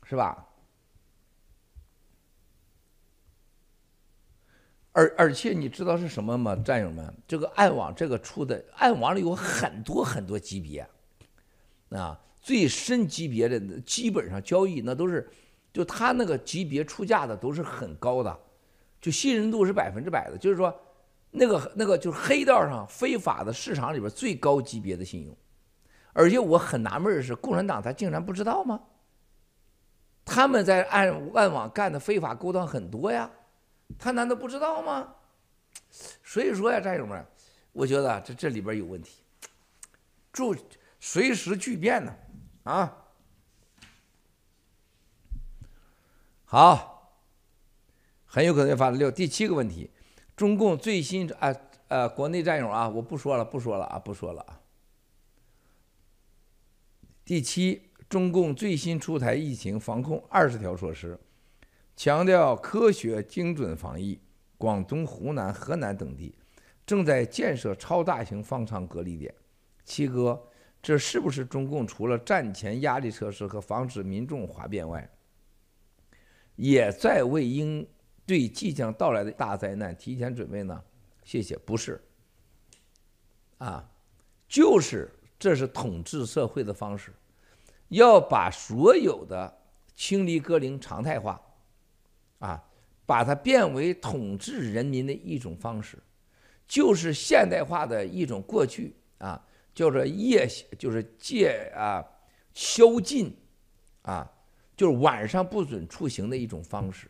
[0.04, 0.46] 是吧？
[4.92, 7.14] 而而且你知道是什么吗，战友们？
[7.26, 10.86] 这个暗网这个出的暗网里有很多很多级别，
[11.90, 15.28] 啊，最深级别的基本上交易那都是，
[15.72, 18.38] 就他那个级别出价的都是很高的，
[19.00, 20.74] 就信任度是百分之百的，就是说。
[21.34, 25.34] 那个那个就是黑道上非法的市场里边最高级别的信用，
[26.12, 28.78] 而且我很纳闷的是，共产党他竟然不知道吗？
[30.26, 33.30] 他们在暗暗网干的非法勾当很多呀，
[33.98, 35.14] 他难道不知道吗？
[36.24, 37.24] 所以说呀，战友们，
[37.72, 39.22] 我觉得这这里边有问题，
[40.32, 40.56] 注
[40.98, 42.14] 随时巨变呢，
[42.64, 42.96] 啊，
[46.44, 47.18] 好，
[48.24, 49.90] 很有可能要发六第七个问题。
[50.34, 51.54] 中共最新啊
[51.88, 54.60] 呃，国内战友啊，我不说了，不说了啊，不说了啊。
[57.24, 61.20] 第七，中共最新出台疫情防控二十条措施，
[62.02, 64.20] 强调科学精准防疫。
[64.58, 66.34] 广东、湖南、河南等地
[66.84, 69.32] 正在建设超大型方舱隔离点。
[69.84, 70.42] 七哥，
[70.82, 75.08] 这是不是中共除了战前压力测试和防止民众哗变外，
[76.56, 77.86] 也在为应？
[78.26, 80.82] 对即将到来的大灾难提前准备呢？
[81.22, 82.02] 谢谢，不是，
[83.58, 83.88] 啊，
[84.48, 87.12] 就是这是统治社会的方式，
[87.90, 89.56] 要把所有的
[89.94, 91.40] 清理隔离常态化，
[93.12, 95.98] 把它变为统治人民的一种方式，
[96.66, 99.38] 就是现代化的一种过去啊，
[99.74, 100.48] 叫做夜，
[100.78, 102.02] 就是戒啊，
[102.54, 103.36] 宵禁
[104.00, 104.26] 啊，
[104.74, 107.06] 就是晚上不准出行的一种方式。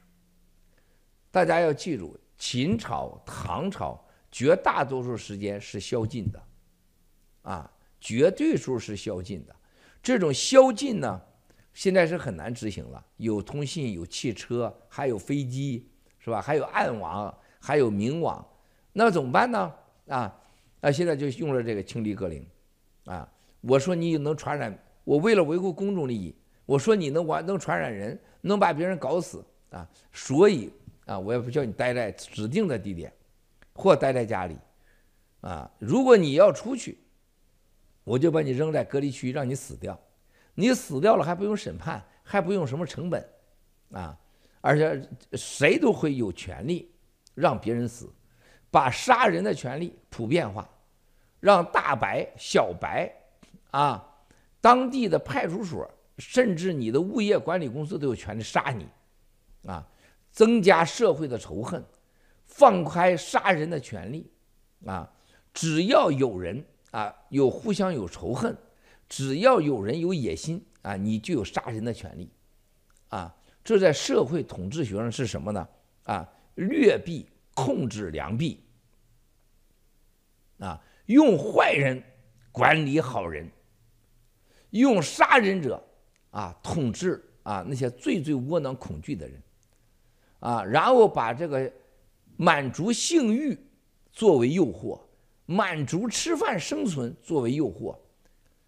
[1.31, 6.43] 大家要记住，秦朝、唐朝绝大多数时间是宵禁的，
[7.43, 9.55] 啊，绝对数是宵禁的。
[10.03, 11.23] 这种宵禁呢，
[11.75, 13.07] 现在是很难执行了。
[13.19, 15.88] 有通信，有汽车，还有飞机，
[16.23, 16.41] 是吧？
[16.41, 18.47] 还有暗网，还有明网，
[18.93, 19.75] 那怎么办呢？
[20.09, 20.41] 啊，
[20.81, 22.47] 那现在就用了这个清理隔离，
[23.05, 23.29] 啊，
[23.61, 30.73] 我说你能传染，我为了维护公众利益，我说你能完能传染人，能把别人搞死啊，所以
[31.07, 33.13] 啊，我也不叫你待在指定的地点，
[33.73, 34.57] 或待在家里，
[35.41, 36.99] 啊，如果你要出去。
[38.05, 39.97] 我就把你扔在隔离区，让你死掉。
[40.57, 43.25] 你死掉了还不用审判，还不用什么成本，
[43.93, 44.19] 啊！
[44.62, 46.90] 而且谁都会有权利
[47.35, 48.11] 让别人死，
[48.70, 50.66] 把杀人的权利普遍化，
[51.40, 53.14] 让大白、小白，
[53.72, 54.03] 啊，
[54.62, 58.88] 当地的派出所，甚至你的物业管理公司都有权利杀你，
[59.68, 59.87] 啊！
[60.31, 61.85] 增加社会的仇恨，
[62.46, 64.33] 放开杀人的权利，
[64.87, 65.12] 啊！
[65.53, 66.64] 只要有人。
[66.92, 68.55] 啊，有互相有仇恨，
[69.09, 72.31] 只要有人有野心啊，你就有杀人的权利，
[73.09, 75.68] 啊，这在社会统治学上是什么呢？
[76.05, 78.62] 啊，劣币控制良币，
[80.59, 82.03] 啊，用坏人
[82.51, 83.51] 管理好人，
[84.70, 85.83] 用杀人者
[86.31, 89.42] 啊统治啊那些最最窝囊恐惧的人，
[90.40, 91.72] 啊，然后把这个
[92.37, 93.59] 满足性欲
[94.12, 95.01] 作为诱惑。
[95.44, 97.98] 满足吃饭生存作为诱惑，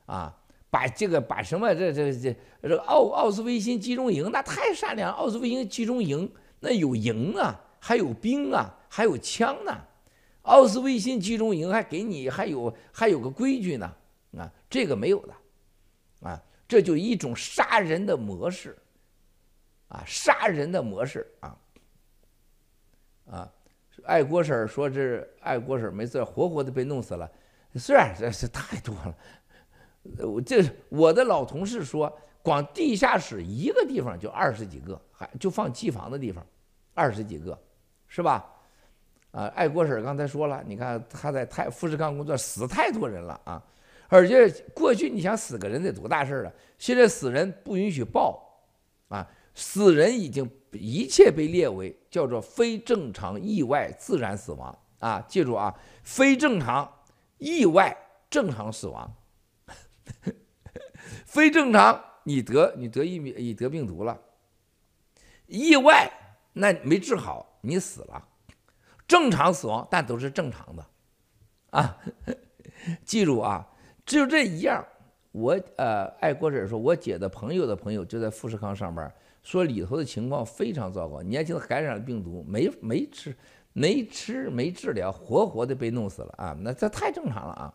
[0.07, 0.37] 啊，
[0.75, 9.73] 把这个把什么这这这这奥奥斯维辛集中营那太善良，奥斯维辛集中营那有营啊，还有兵啊，还有枪呢，
[10.43, 13.87] 奥斯维辛集中营还给你还有还有个规矩呢，
[14.37, 15.35] 啊，这个没有的，
[16.29, 18.77] 啊，这就一种杀人的模式，
[19.87, 21.57] 啊，杀人的模式啊，
[23.31, 23.53] 啊。
[24.07, 27.31] 爱国婶说：“这爱国婶没事，活活的被弄死了。
[27.77, 29.15] 是啊，这是太多了。
[30.19, 32.13] 我这我的老同事说，
[32.43, 36.45] 光地下室一个地方就二十几个，还就放机房的地方，
[36.95, 37.59] 二十几个，
[38.07, 38.45] 是吧？
[39.31, 43.63] 啊，爱国婶刚才说了，你看他在太富士康工作，死太多人了啊！
[44.09, 48.63] 而且过去你想死个人得多大事了，现在死人不允许报，
[49.09, 55.25] 啊，死人已经。”一切被列为叫做非正常意外自然死亡啊！
[55.29, 56.93] 记住啊，非正常
[57.39, 57.97] 意外
[58.29, 59.09] 正常死亡，
[61.27, 64.21] 非正常你得你得疫你得病毒了，
[65.47, 66.11] 意外
[66.53, 68.29] 那没治好你死了，
[69.07, 70.87] 正常死亡但都是正常的
[71.71, 71.99] 啊！
[73.05, 73.69] 记住啊，
[74.05, 74.85] 只有这一样。
[75.33, 79.13] 我呃，爱国者说，我姐的朋友的朋友就在富士康上班。
[79.43, 83.37] 说里头的情况非常糟糕，年轻的感染了病毒，没没吃，
[83.73, 86.57] 没吃没治疗，活活的被弄死了啊！
[86.61, 87.75] 那这太正常了啊。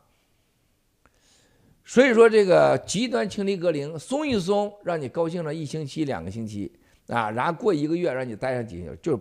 [1.90, 6.72] 所以说这个极端清理隔离松一松，让你高兴了一星期两个星期
[7.08, 9.20] 啊，然后过一个月让你待上几天，就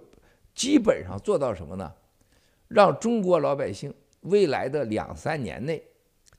[0.55, 1.91] 基本上做到什么呢？
[2.69, 5.83] 让中国老百姓未来的两三年内，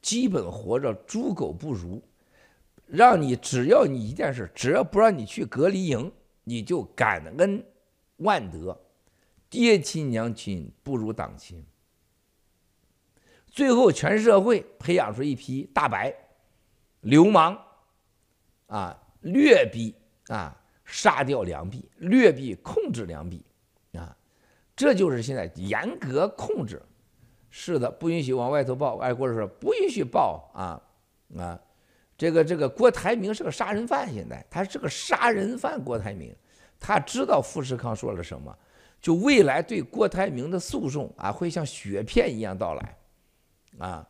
[0.04, 2.00] 基本活着猪狗不如。
[2.86, 6.12] 让你只要你一件事，只要不让你去隔离营，
[6.44, 7.64] 你就感恩
[8.18, 8.80] 万德，
[9.50, 11.66] 爹亲娘亲不如党亲。
[13.60, 16.16] 最后全社会培养出一批大白、
[17.02, 17.58] 流氓，
[18.68, 19.94] 啊，劣币
[20.30, 23.44] 啊，杀掉良币，劣币控制良币，
[23.92, 24.16] 啊，
[24.78, 26.82] 这就是现在严格控制。
[27.50, 28.98] 是的，不允许往外头报。
[29.00, 30.82] 爱国者说不允许报啊
[31.38, 31.60] 啊。
[32.18, 35.84] 这个这个郭台铭是个杀人犯，现在他是个杀人犯。
[35.84, 36.34] 郭台铭，
[36.80, 38.58] 他知道富士康说了什么，
[39.02, 42.96] 就未来对郭台铭的诉讼啊，会像雪片一样到来，
[43.80, 44.08] 啊，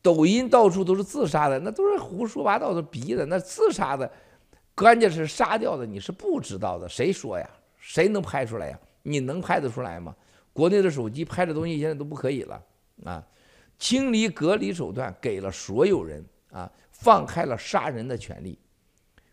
[0.00, 4.10] 抖音到处都是自杀的，那都是胡说八道的逼的，那自杀的，
[4.74, 7.46] 关键是杀掉的，你是不知道的，谁说呀？
[7.76, 8.80] 谁能拍出来呀？
[9.02, 10.16] 你能拍得出来吗？
[10.54, 12.62] 国内的手机拍的东西现在都不可以了，
[13.04, 13.22] 啊。
[13.76, 18.56] 清理隔离手段给了所有人啊，放开了杀人的权利，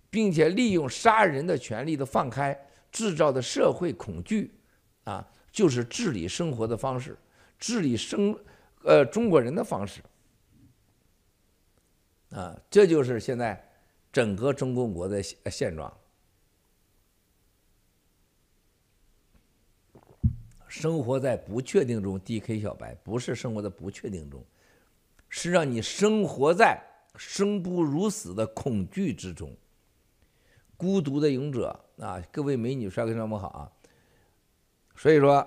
[0.10, 2.60] 并且利用杀人的权利的放开
[2.92, 4.52] 制造的社会恐惧，
[5.04, 7.16] 啊，就是治理生活的方式，
[7.62, 8.36] 治理生
[8.84, 10.02] 呃中国人的方式，
[12.32, 13.72] 啊，这就是现在
[14.12, 15.96] 整个中共国的现现状。
[20.68, 24.44] 生活在不确定中，DK 小白不是生活在不确定中，
[25.30, 26.82] 是让你生活在
[27.16, 29.56] 生不如死的恐惧之中。
[30.78, 33.72] 孤独的勇者啊，各位美女帅哥，上午好啊。
[34.96, 35.46] 所以说，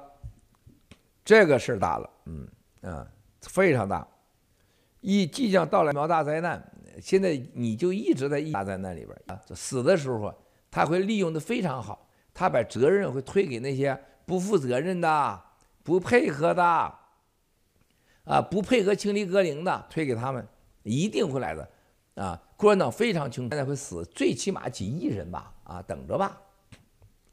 [1.24, 2.46] 这个事儿大了，嗯
[2.82, 3.06] 啊，
[3.40, 4.06] 非常大，
[5.00, 6.62] 一即将到来苗大灾难，
[7.00, 10.34] 现在你就一直在疫大灾难里边啊，死的时候
[10.70, 15.42] 他会利用的非常好，他把责任会推给那些不负责任的、
[15.82, 16.62] 不配合的，
[18.24, 20.46] 啊，不配合清理阁陵的，推给他们，
[20.82, 21.70] 一定会来的，
[22.16, 26.38] 啊，共产党非常穷，现在会死最起码几亿人吧，啊，等着吧，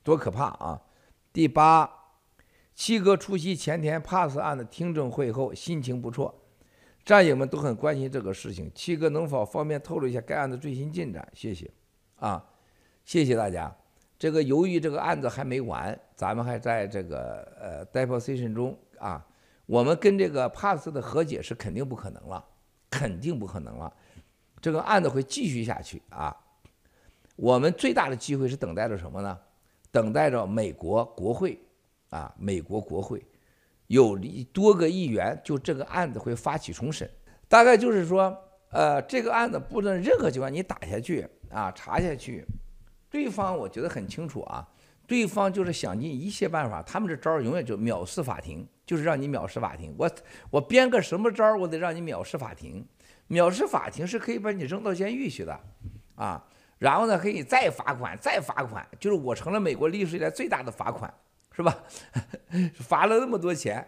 [0.01, 0.81] 多可怕啊！
[1.33, 2.00] 第八。
[2.81, 6.33] 七哥出席前天帕斯案的听证会后，心情不错，
[7.05, 8.71] 战友们都很关心这个事情。
[8.73, 11.31] 七哥能否方便透露一下该案的最新进展？
[11.31, 11.69] 谢谢，
[12.15, 12.43] 啊，
[13.05, 13.71] 谢谢大家。
[14.17, 19.23] 这个由于这个案子还没完，咱们还在这个呃 deposition 中啊，
[19.67, 22.43] 我们跟这个帕斯的和解是肯定不可能了，
[22.89, 23.93] 肯定不可能了。
[24.59, 26.35] 这个案子会继续下去啊。
[27.35, 29.37] 我们最大的机会是等待着什么呢？
[29.91, 31.59] 等待着美国国会。
[32.11, 33.25] 啊，美国国会
[33.87, 37.09] 有一多个议员就这个案子会发起重审，
[37.47, 38.37] 大概就是说，
[38.69, 42.45] 呃，这个案子不论任何情况你打下去啊，查下去，
[43.09, 44.67] 对方我觉得很清楚啊，
[45.07, 49.95] 对方就是想尽一切办法，他们这招永远就藐视法庭，就是让你藐视法庭。
[49.97, 50.11] 我
[50.49, 52.85] 我编个什么招，我得让你藐视法庭，
[53.29, 55.59] 藐视法庭是可以把你扔到监狱去的，
[56.15, 56.45] 啊，
[56.77, 61.13] 然后呢可以再罚款，再罚款，就是我成了美国历史以来最大的罚款。
[61.53, 61.83] 是吧？
[62.79, 63.85] 罚了那么多钱，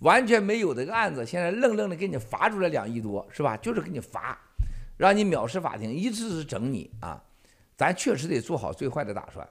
[0.00, 3.56] 完全没有这个案子，现在愣愣的给你罚出来两亿多，是吧？
[3.56, 4.38] 就是给你罚，
[4.96, 7.22] 让你藐视法庭，一直是整你啊！
[7.76, 9.48] 咱确实得做好最坏的打算，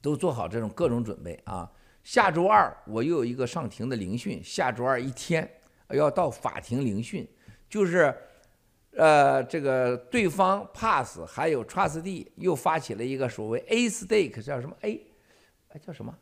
[0.00, 1.70] 都做好这种各种准备啊！
[2.04, 5.48] 下周二我又有一个上庭的聆讯，下周二一天
[5.90, 7.28] 要到法庭聆讯，
[7.68, 8.14] 就是，
[8.92, 15.06] 呃，这个对方 pass 还有 trustee 又发起了一个所谓 A stake 叫什么 A？
[15.70, 16.16] 哎，叫什么？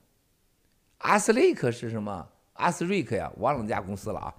[0.99, 2.29] 阿斯雷克是什么？
[2.55, 4.35] 阿斯瑞克呀，忘了那家公司了啊。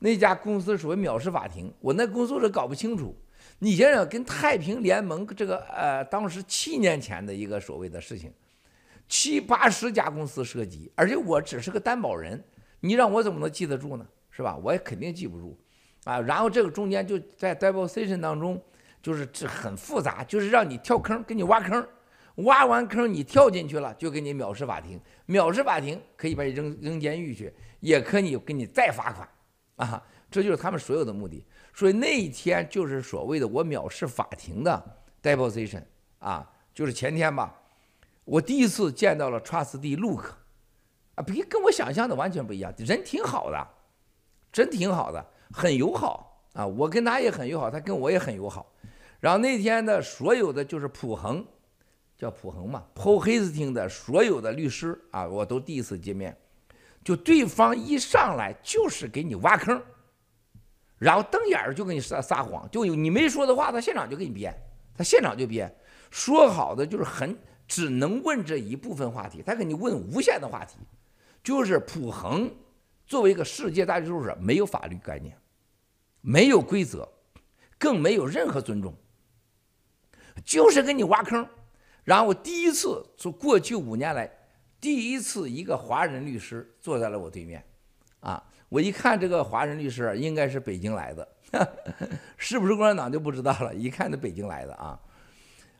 [0.00, 3.16] 那家公司属于藐视法庭，我那公司是搞不清楚。
[3.60, 8.32] 你想想，跟太平联盟这个呃，当时七年前的一个所谓的事情，
[9.08, 12.42] 七八十家公司涉及，而且我只是个担保人，
[12.80, 14.06] 你让我怎么能记得住呢？
[14.30, 14.56] 是吧？
[14.56, 15.56] 我也肯定记不住
[16.04, 16.20] 啊。
[16.20, 18.60] 然后这个中间就在 deposition 当中，
[19.00, 21.86] 就是这很复杂，就是让你跳坑，给你挖坑。
[22.36, 25.00] 挖完坑，你跳进去了，就给你藐视法庭。
[25.28, 29.28] 藐视法庭可以把你扔扔监狱去，也可以给你再罚款，
[29.76, 31.46] 啊，这就是他们所有的目的。
[31.72, 35.82] 所以那一天就是所谓的我藐视法庭的 deposition
[36.18, 37.54] 啊，就是前天吧，
[38.24, 40.30] 我第一次见到了 trustee Luke，
[41.14, 43.68] 啊，比跟我想象的完全不一样，人挺好的，
[44.52, 48.72] 真挺好的，很友好啊，我跟他也很友好，他跟我也很友好。
[49.20, 51.46] 然后那天的所有的就是普恒。
[52.24, 56.34] 叫普恒嘛，Paul Hastings 的所有的律师啊，我都第一次见面，
[57.04, 59.82] 就对方一上来就是给你挖坑，
[60.96, 64.58] 然后瞪眼儿就给你撒撒谎，就有你没说的话，他现场就给你编，
[64.96, 65.70] 他现场就编，
[66.10, 67.36] 说好的就是很
[67.68, 70.78] 只能问这一部分话题，他给你问无限的话题，
[71.42, 72.50] 就是普恒
[73.06, 75.36] 作为一个世界大律师，没有法律概念，
[76.22, 77.06] 没有规则，
[77.78, 78.94] 更没有任何尊重，
[80.42, 81.46] 就是给你挖坑。
[82.04, 84.30] 然后我第一次从过去五年来，
[84.80, 87.64] 第一次一个华人律师坐在了我对面，
[88.20, 91.26] 啊，我一看这个华人律师应该是北京来的，
[92.36, 95.00] 是不是共产党就不知道了，一看是北京来的啊。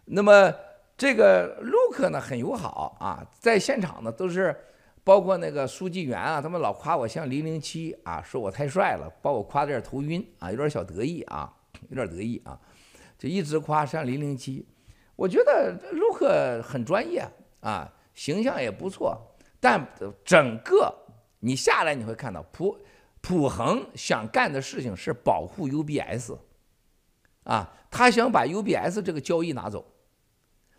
[0.06, 0.50] 那么
[0.96, 4.56] 这个陆克呢很友好啊，在现场呢都是
[5.02, 11.52] 包括那个书记员啊，他们老夸我像零零七啊，说我太帅了，把我夸得有点头晕啊，有点小得意啊，
[11.90, 12.58] 有点得意啊，
[13.18, 14.66] 就一直夸像零零七。
[15.16, 17.24] 我觉得陆克很专业
[17.60, 19.16] 啊，形象也不错，
[19.60, 19.80] 但
[20.24, 20.92] 整个
[21.38, 22.76] 你下来你会看到普
[23.20, 26.36] 普恒想干的事情是保护 UBS，
[27.44, 29.86] 啊，他想把 UBS 这个交易拿走，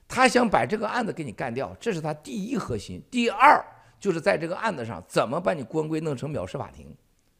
[0.05, 3.01] 他想把这个案子给你干掉，这是他第一核心。
[3.09, 3.65] 第二
[3.99, 6.93] 就是在这个案子上怎么把你官规弄成藐视法庭，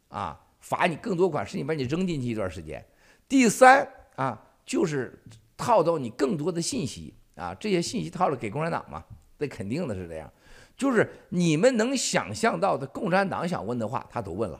[0.07, 2.83] 啊，罚你更多款，使你把你扔进去一段时间。
[3.27, 3.85] 第三
[4.15, 5.21] 啊就是。
[5.57, 9.03] 套到你更多的信息啊，这些信息套了给共产党嘛？
[9.37, 10.31] 那肯定的是这样，
[10.77, 14.57] 就是你们能想象到的共产党想问的话，他都问了；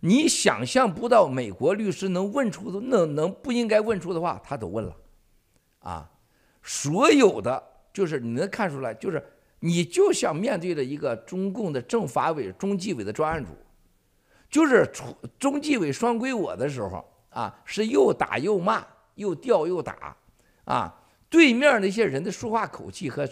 [0.00, 4.96] 你想象不到美国律师能问出的、能能不应该问出的话，他都问了。
[5.80, 6.08] 啊，
[6.62, 7.60] 所有的
[7.92, 9.20] 就是你能看出来，就是
[9.58, 13.50] 你就像面对着一个中共的政法委、中纪委的专案组，
[14.48, 14.88] 就是
[15.40, 18.86] 中纪委双归我的时候啊，是又打又骂。
[19.14, 20.16] 又吊又打，
[20.64, 20.94] 啊，
[21.28, 23.26] 对面那些人的说话口气和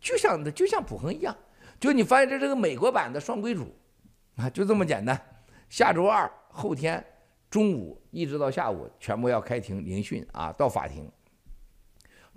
[0.00, 1.36] 就像就像普恒一样，
[1.80, 3.74] 就你发现这这个美国版的双规主
[4.36, 5.20] 啊，就这么简单。
[5.68, 7.04] 下周二后天
[7.50, 11.10] 中午一直到下午，全部要开庭聆讯啊，到法庭。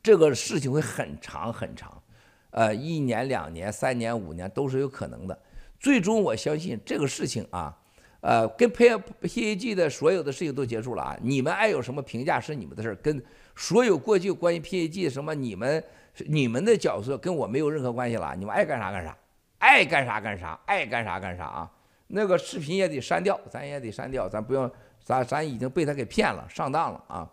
[0.03, 2.01] 这个事情会很长很长，
[2.49, 5.39] 呃，一年、两年、三年、五年都是有可能的。
[5.79, 7.77] 最终我相信这个事情啊，
[8.21, 11.17] 呃，跟 P P A G 的所有的事情都结束了啊。
[11.21, 13.21] 你们爱有什么评价是你们的事儿，跟
[13.55, 15.83] 所有过去关于 P A G 什么你们
[16.27, 18.35] 你们的角色跟我没有任何关系了。
[18.37, 19.17] 你们爱干啥干啥，
[19.57, 21.71] 爱干啥干啥，爱干啥干啥啊。
[22.07, 24.69] 那个视频也得删掉，咱也得删掉，咱不用，
[25.03, 27.29] 咱咱已经被他给骗了，上当了啊。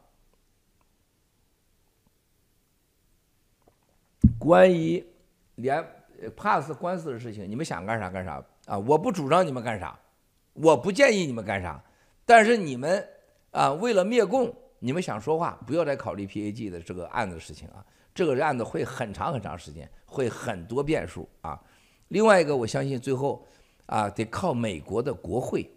[4.38, 5.04] 关于
[5.56, 5.84] 连
[6.36, 8.78] pass 官司的事情，你们想干啥干啥啊！
[8.78, 9.98] 我不主张你们干啥，
[10.62, 11.82] 我不建议你们干啥。
[12.24, 13.06] 但是你们
[13.50, 17.84] 啊，为了灭共，你们想说话，不要再考虑 PAG 的这个案子的事情啊。
[18.14, 21.58] 这个案子会很长很长时间，会很多变数啊。
[22.08, 23.46] 另外一个，我相信最后
[23.86, 25.70] 啊，得靠美国的国会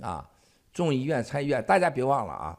[0.00, 0.28] 啊，
[0.72, 2.58] 众议院、参议院，大家别忘了啊，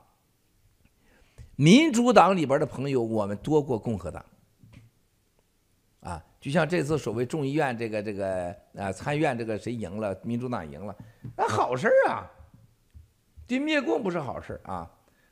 [1.56, 4.24] 民主党里边的朋友，我们多过共和党。
[6.40, 10.96] 就像这次所谓众议院这个这个啊参议院这个谁赢了，民主党赢了，
[11.36, 12.30] 那好事儿啊，
[13.48, 14.90] 对灭共不是好事啊，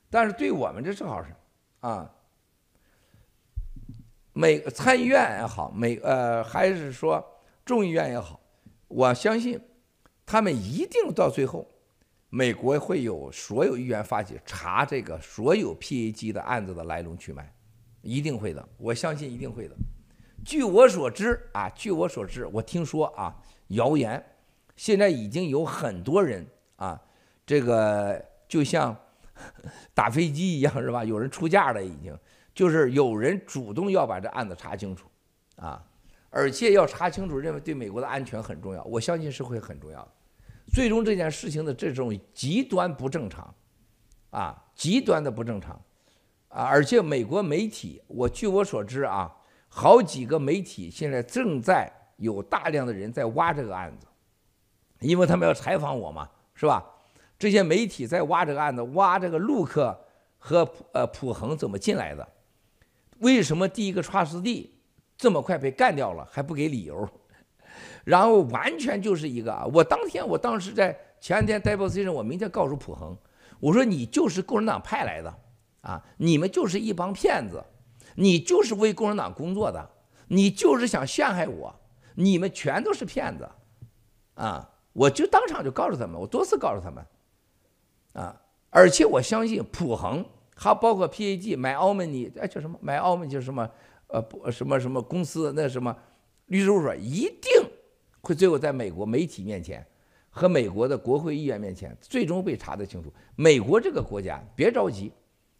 [0.09, 1.29] 但是对我们这是好事
[1.81, 2.11] 啊。
[4.33, 7.23] 美参议院也好，美呃还是说
[7.63, 8.37] 众议院也好，
[8.89, 9.57] 我相信
[10.25, 11.65] 他们一定到最后，
[12.29, 17.49] 美国会有所有议员发起查这个所有 PAG 的案子的来龙去脉，
[18.01, 19.75] 一定会的，我相信一定会的。
[20.45, 23.35] 据我所知啊，据我所知，我听说啊，
[23.69, 24.23] 谣言，
[24.75, 27.01] 现在已经有很多人啊，
[27.47, 28.95] 这个就像
[29.95, 31.03] 打飞机一样是吧？
[31.03, 32.15] 有人出价了，已经
[32.53, 35.07] 就是有人主动要把这案子查清楚，
[35.55, 35.83] 啊，
[36.29, 40.11] 而且要查清楚，认为对美国的安全很重要，我相信是会很重要的。
[40.71, 43.51] 最终这件事情的这种极端不正常，
[44.29, 45.73] 啊，极端的不正常，
[46.49, 49.35] 啊，而且美国媒体，我据我所知啊。
[49.77, 54.07] 好几个媒体现在正在有大量的人在挖这个案子，
[55.01, 56.81] 因为他们要采访我嘛，是吧？
[57.37, 59.99] 这些媒体在挖这个案子，挖这个陆克
[60.37, 62.25] 和呃普恒怎么进来的？
[63.19, 64.69] 为什么第一个 trustee
[65.17, 67.09] 这么快被干掉了还不给理由？
[68.05, 69.65] 然后完全就是一个啊！
[69.73, 73.13] 我当天我当时在前天 deposition，我明天告诉普恒，
[73.59, 75.37] 我说你就是共产党派来的
[75.81, 77.61] 啊，你们就是一帮骗子。
[78.15, 79.89] 你就是为共产党工作的，
[80.27, 81.75] 你就是想陷害我，
[82.15, 83.49] 你们全都是骗子，
[84.35, 84.71] 啊！
[84.93, 87.05] 我就当场就告诉他们，我多次告诉他们，
[88.13, 88.41] 啊！
[88.69, 93.69] 而且我相信普恒，还包括 PAG 买澳门尼，哎叫什么买澳门就是什么，
[94.07, 95.93] 呃不什么什么公司那什么
[96.45, 97.69] 律师事务所，一定
[98.21, 99.85] 会最后在美国媒体面前
[100.29, 103.13] 和美国的国会议员面前最终被查得清楚。
[103.35, 105.11] 美国这个国家别着急，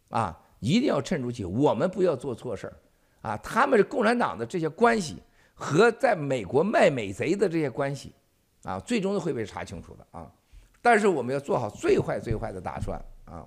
[0.08, 0.42] 啊！
[0.60, 2.76] 一定要沉住气，我们不要做错事儿，
[3.28, 5.16] 啊，他们是共产党的这些关系
[5.54, 8.12] 和在美国卖美贼的这些关系，
[8.64, 10.30] 啊，最终都会被查清楚的啊。
[10.80, 13.46] 但是我们要做好最坏最坏的打算啊，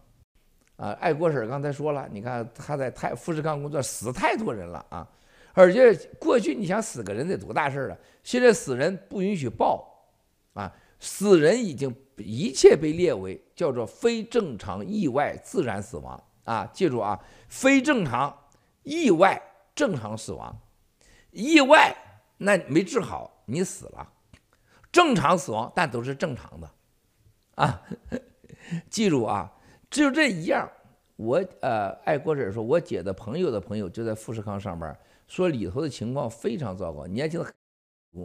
[0.75, 5.07] 啊，爱国婶刚才说了，你看他在太富士康工作死太多人了啊，
[5.53, 10.05] 而且过去你想死个人得多大事儿了，现在死人不允许报，
[10.53, 16.21] 啊，死人已经一切被列为叫做非正常意外自然死亡。
[16.49, 18.35] 啊，记住啊，非正常、
[18.81, 19.39] 意外、
[19.75, 20.59] 正常死亡。
[21.29, 21.95] 意外
[22.37, 24.07] 那没治好，你死了；
[24.91, 26.69] 正常死亡，但都是正常的。
[27.53, 27.81] 啊，
[28.89, 29.53] 记住啊，
[29.91, 30.67] 只有这一样。
[31.17, 34.97] 我呃，爱国者说，我姐的朋友的朋友就在富士康上班，
[35.27, 37.53] 说里头的情况非常糟糕，年轻的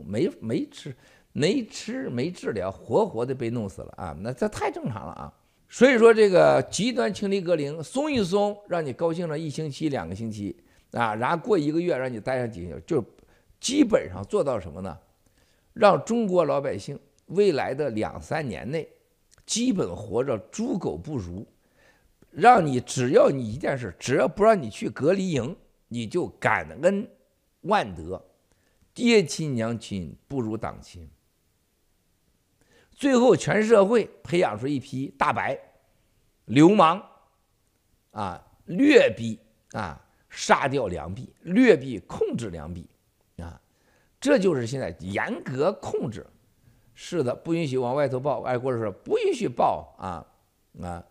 [0.07, 0.97] 没没吃
[1.33, 4.17] 没吃没治疗，活活的被弄死了啊！
[4.21, 5.35] 那这太正常了啊。
[5.75, 10.57] 所以说，这个极端清理隔离松一松，让你高兴了一星期、两个星期
[10.93, 13.05] 啊，然后过一个月让你待上几天，就
[13.59, 14.97] 基本上做到什么呢？
[15.73, 16.97] 让中国老百姓
[17.27, 18.89] 未来的两三年内，
[19.45, 21.45] 基本活着猪狗不如。
[22.31, 25.57] 让你只要你一件事，只要不让你去隔离营，
[25.89, 27.05] 你就感恩
[27.63, 28.25] 万德，
[28.95, 31.11] 爹亲娘亲不如党亲。
[32.95, 35.59] 最后，全社会培养出一批大白、
[36.47, 37.03] 流氓，
[38.13, 39.39] 啊，劣币
[39.73, 42.89] 啊，杀掉良币，劣币控制良币，
[43.39, 43.61] 啊，
[44.21, 46.25] 这就是现在严格控制。
[46.95, 48.43] 是的，不允许往外头报。
[48.43, 50.25] 爱国者说不允许报啊
[50.81, 51.05] 啊，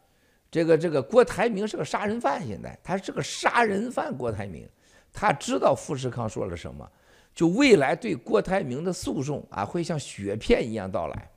[0.50, 4.16] 这个这个郭台铭是个杀人犯，现在他是个杀人犯。
[4.16, 4.66] 郭台铭
[5.12, 6.90] 他知道富士康说了什么，
[7.36, 11.30] 就未来对郭台铭的诉讼啊，会像雪片一样到来，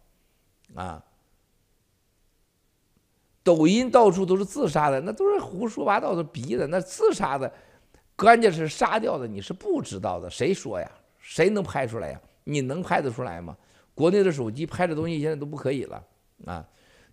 [0.75, 1.03] 啊。
[3.43, 6.67] 抖音到处都是自杀的，那都是胡说八道的逼的。
[6.67, 7.53] 那自杀的，
[8.17, 10.29] 关键是杀掉的，你是不知道的。
[10.29, 10.91] 谁说呀？
[11.19, 12.21] 谁能拍出来呀？
[12.43, 13.57] 你能拍得出来吗？
[13.95, 16.05] 国内的手机拍的东西现在都不可以了
[16.45, 16.69] 啊！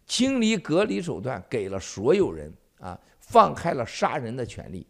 [0.06, 4.86] 清理隔离手段给了所有人啊，放开了杀人的权利，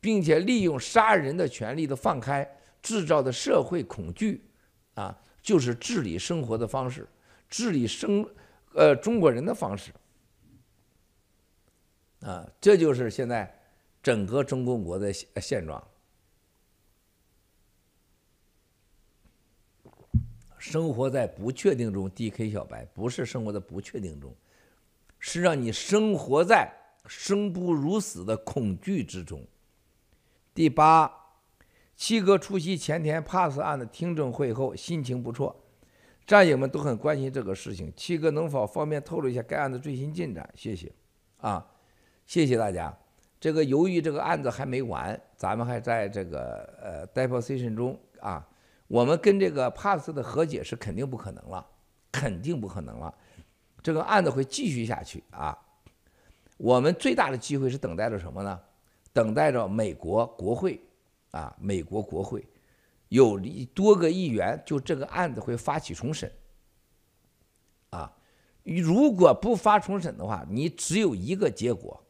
[0.00, 2.48] 并且利用杀人的权利的放开
[2.80, 4.42] 制造的社会恐惧
[4.94, 7.06] 啊，就是治理生活的方式，
[7.52, 8.26] 治理生
[8.72, 9.92] 呃中国人的方式。
[12.20, 13.60] 啊，这就是现在
[14.02, 15.86] 整个中共国的现现状。
[20.56, 24.34] 生活在不确定中，DK 小白不是生活在不确定中，
[25.18, 26.72] 是让你生活在
[27.06, 29.44] 生不如死的恐惧之中。
[30.54, 31.12] 第八，
[31.96, 35.61] 七哥出席前田 Pass 案的听证会后心情不错，
[36.26, 37.92] 战友们都很关心这个事情。
[37.96, 40.48] 七哥能否方便透露一下该案的最新进展？
[40.54, 40.92] 谢谢。
[41.38, 41.66] 啊。
[42.24, 42.96] 谢谢大家。
[43.40, 48.48] 这个由于这个案子还没完，咱们还在这个呃 deposition 中啊。
[48.86, 51.66] 我们跟这个帕斯的和解是肯定不可能了，
[52.12, 53.12] 肯定不可能了。
[53.82, 55.58] 这个案子会继续下去啊。
[56.56, 58.60] 我们最大的机会是等待着什么呢？
[59.12, 60.80] 等待着美国国会
[61.32, 62.46] 啊，美国国会
[63.12, 63.38] 有
[63.74, 66.32] 多个议员就这个案子会发起重审
[67.90, 68.10] 啊。
[68.64, 72.02] 如果不发重审的话，你只有一个结果。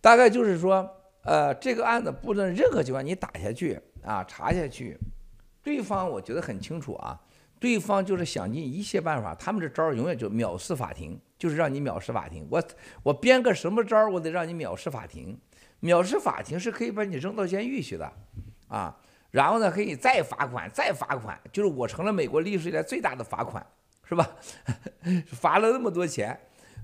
[0.00, 0.90] 大概就是说，
[1.22, 4.98] 呃，这个案子不论任何情况，你打下去啊，查下去，
[5.62, 7.20] 对方我觉得很清楚啊，
[7.60, 12.48] 对方就是想尽一切办法，他们这招永远就藐视法庭，就是让你藐视法庭。
[12.50, 12.60] 我
[13.04, 15.38] 我编个什么招，我得让你藐视法庭。
[15.82, 18.12] 藐视法庭是可以把你扔到监狱去的，
[18.68, 18.98] 啊，
[19.30, 23.64] 然后呢，可以再罚款，再罚款，就是我成了美国历史以来最大的罚款，
[24.04, 24.28] 是吧？
[25.32, 26.38] 罚了那么多钱。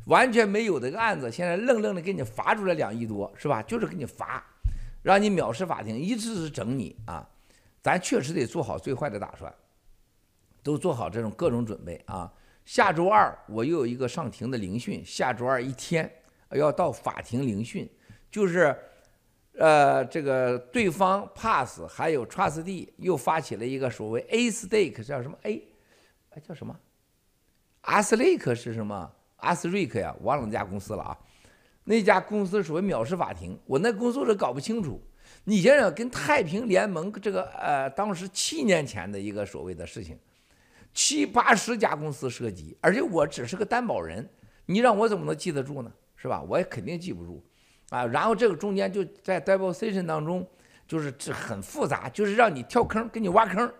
[0.07, 3.61] 完全没有这个案子，现在愣愣的给你罚出来两亿多，是吧？
[3.63, 4.45] 就是给你罚，
[5.03, 7.29] 让你藐视法庭，一直是整你啊！
[7.83, 9.53] 咱确实得做好最坏的打算，
[10.63, 12.33] 都做好这种各种准备啊！
[12.65, 16.09] 下周二我又有一个上庭的聆讯，下周二一天
[16.51, 17.91] 要到法庭聆讯，
[18.31, 18.79] 就是，
[19.59, 25.67] 呃，这个对方 pass 还有 trustee 又发起了一个所谓 A stake 叫什么 A，
[26.31, 26.79] 哎叫什么？
[27.83, 29.11] 阿斯雷克是什么？
[29.37, 31.19] 阿斯瑞克呀，忘了那家公司了啊。
[31.85, 35.01] 那家公司属于藐视法庭，我那工作是搞不清楚。
[35.45, 40.19] 你想想，跟太平联盟这个呃，当时七年前的一个所谓的事情，
[40.93, 44.29] 七八十家公司涉及，而且我只是个担保人，
[44.67, 45.93] 你让我怎么能记得住呢？
[46.17, 46.43] 是吧？
[46.43, 47.45] 我也肯定记不住
[47.91, 48.07] 啊。
[48.07, 50.47] 然后这个中间就在 deposition 当中，
[50.87, 53.73] 就是这很复杂，就是让你跳坑，给你挖坑。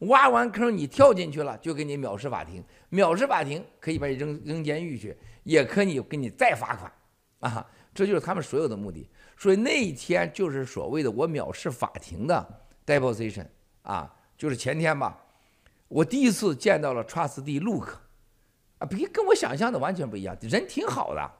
[0.00, 2.62] 挖完坑，你跳进去了，就给你藐视法庭。
[2.90, 6.92] 藐视法庭可以把你扔扔监狱去，也可以给你再罚款，
[7.38, 9.08] 啊，这就是他们所有的目的。
[9.38, 13.46] 所以那一天就是所谓的我藐视法庭的 deposition
[13.82, 15.16] 啊，就是前天吧，
[15.88, 17.94] 我第一次见到了 trustee Luke，
[18.78, 21.30] 啊，比跟我想象的完全不一样，人挺好的，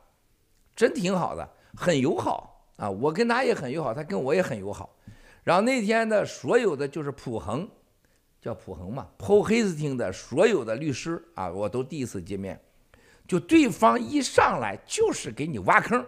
[0.74, 1.46] 真挺好的，
[1.76, 4.94] 很友好啊，我跟他也很友好，他跟我也很友好。
[5.42, 7.68] 然后那天的所有的就是普恒。
[8.40, 12.60] 叫普恒嘛，Paul h a s t i n g 的所有的律师啊，我都第一次见面，
[13.26, 16.04] 就对方一上来就是给你挖坑，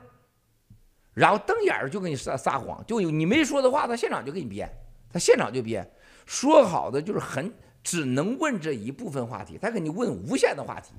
[1.14, 4.70] 然后瞪眼儿就给你撒撒谎，就有你没说的话，他现场就给你编，
[5.10, 5.90] 他现场就编，
[6.26, 7.50] 说好的就是很
[7.82, 10.92] 只能问这一部分话题，他给你问无限的话题，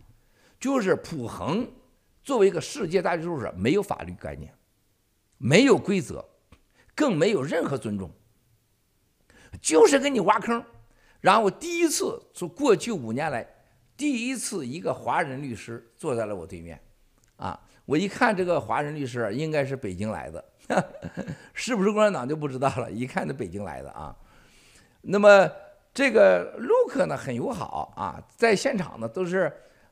[0.60, 1.70] 就是普恒
[2.28, 4.54] 作为一个世界大律师，没有法律概念，
[5.38, 6.28] 没有规则，
[6.94, 8.12] 更没有任何尊重，
[9.62, 10.62] 就是给你挖坑。
[11.22, 13.48] 然后第一次，从过去五年来，
[13.96, 16.78] 第一次一个华人律师坐在了我对面，
[17.38, 20.44] 啊，我一看这个华人律师应该是北京来的，
[21.56, 24.14] 是不是共产党就不知道了，一看是北京来的啊。
[25.02, 25.50] 那么
[25.94, 29.50] 这个陆克呢很友好啊，在现场呢都是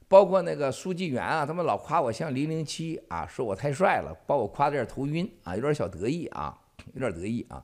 [0.08, 6.56] 包括那个书记员啊，他们老夸我像零零七啊，说我太帅了，把我夸得有点头晕啊，有点小得意啊，
[6.94, 7.64] 有点得意啊，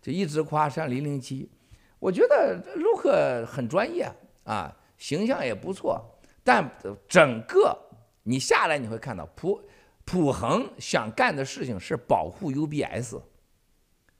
[0.00, 1.50] 就一直夸像零零七。
[1.98, 4.10] 我觉得陆克很专业
[4.44, 6.02] 啊，形象也不错，
[6.42, 6.70] 但
[7.08, 7.78] 整个
[8.22, 9.62] 你下来你会看到普
[10.04, 13.20] 普恒想干的事情是保护 UBS，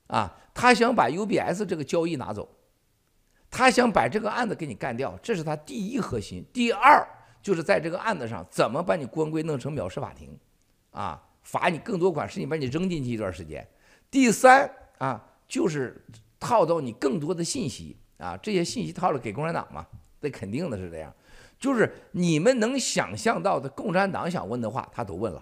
[0.07, 2.49] 啊，他想把 UBS 这个交易拿走，
[3.51, 6.45] 他想把这个案子给你干掉，这是他第一核心。
[6.53, 7.07] 第二
[7.45, 10.37] 就是在这个案子上怎么把你官规弄成藐视法庭，
[10.91, 13.65] 啊，罚你更多款，使你把你扔进去一段时间。
[14.11, 14.69] 第三
[14.99, 15.31] 啊。
[15.47, 16.03] 就是
[16.41, 19.87] 套到你更多的信息啊，这些信息套了给共产党嘛，
[20.21, 21.15] 这肯定的是这样。
[21.59, 25.41] 就是你们能想象到的，共产党想问的话，他都问了。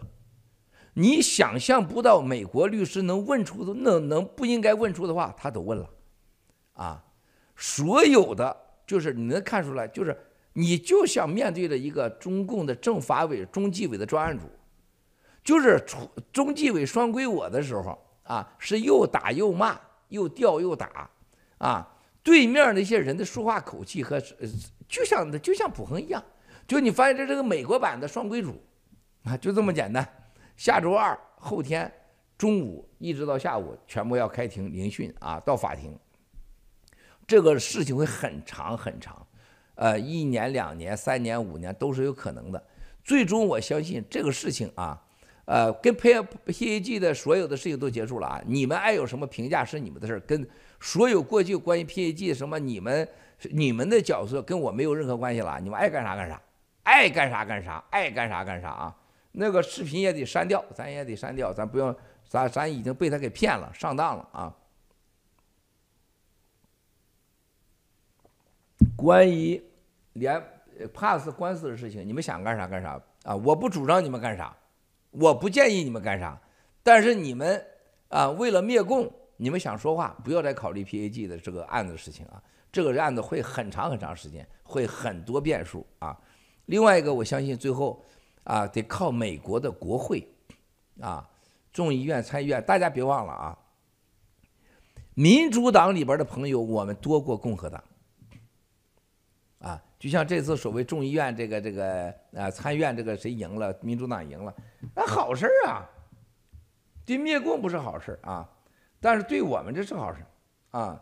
[0.95, 5.89] 你想象不到美国律师能问出的，能能不应该问出的话，他都问了。
[6.75, 7.05] 啊，
[7.57, 10.19] 所有的就是你能看出来，就是
[10.53, 14.47] 你就像面对着一个中共的政法委、中纪委的专案组，
[15.43, 15.83] 就是
[16.33, 21.11] 中纪委双规我的时候啊，是又打又骂，又吊又打，
[21.59, 24.21] 啊，对面那些人的说话口气和。
[24.89, 26.23] 就像就像普恒一样，
[26.69, 28.63] 就你发现这是个美国版的双规组，
[29.25, 30.07] 啊，就这么简单。
[30.55, 31.91] 下周二后天
[32.37, 35.99] 中午一直到下午，全部要开庭聆讯啊，到法庭。
[37.27, 39.27] 这个事情会很长很长，
[39.83, 42.63] 呃，一年、两年、三年、五年都是有可能的。
[43.03, 45.03] 最终我相信这个事情啊，
[45.45, 48.41] 呃，跟 PAG 的所有的事情都结束了啊。
[48.47, 53.09] 你们爱有什么评价是你们的事，跟所有过去关于 PAG 什么你们。
[53.51, 56.41] 你们的角色跟我没有任何关系了，你们爱干啥干啥，
[56.85, 58.97] 爱干啥干啥，爱干啥干啥啊！
[59.33, 61.93] 那个视频也得删掉，咱也得删掉，咱不用，
[62.29, 64.55] 咱咱已经被他给骗了，上当了啊！
[68.95, 69.61] 关于
[70.15, 70.43] 连
[70.93, 73.37] pass 官司的事情，你们想干啥干啥啊！
[73.37, 74.57] 我不主张你们干啥，
[75.11, 76.41] 我不建议你们干啥，
[76.83, 77.65] 但是你们
[78.09, 82.43] 啊，为了灭共，你们想说话，不要再考虑 PAG 的这个案子事情啊！
[82.71, 86.19] 这个案子会很长很长时间，会很多变数啊。
[86.67, 88.03] 另外一个，我相信最后
[88.45, 90.27] 啊，得靠美国的国会
[91.01, 91.29] 啊，
[91.73, 93.59] 众议院、参议院，大家别忘了啊。
[95.15, 97.83] 民主党里边的朋友，我们多过共和党。
[100.03, 103.73] 就像这次所谓众议院这个这个啊，参议院这个谁赢了？
[103.83, 104.53] 民主党赢了，
[104.97, 105.89] 那好事儿啊。
[107.07, 108.51] 对灭共不是好事啊，
[108.99, 110.19] 但是对我们这是好事
[110.73, 111.01] 啊。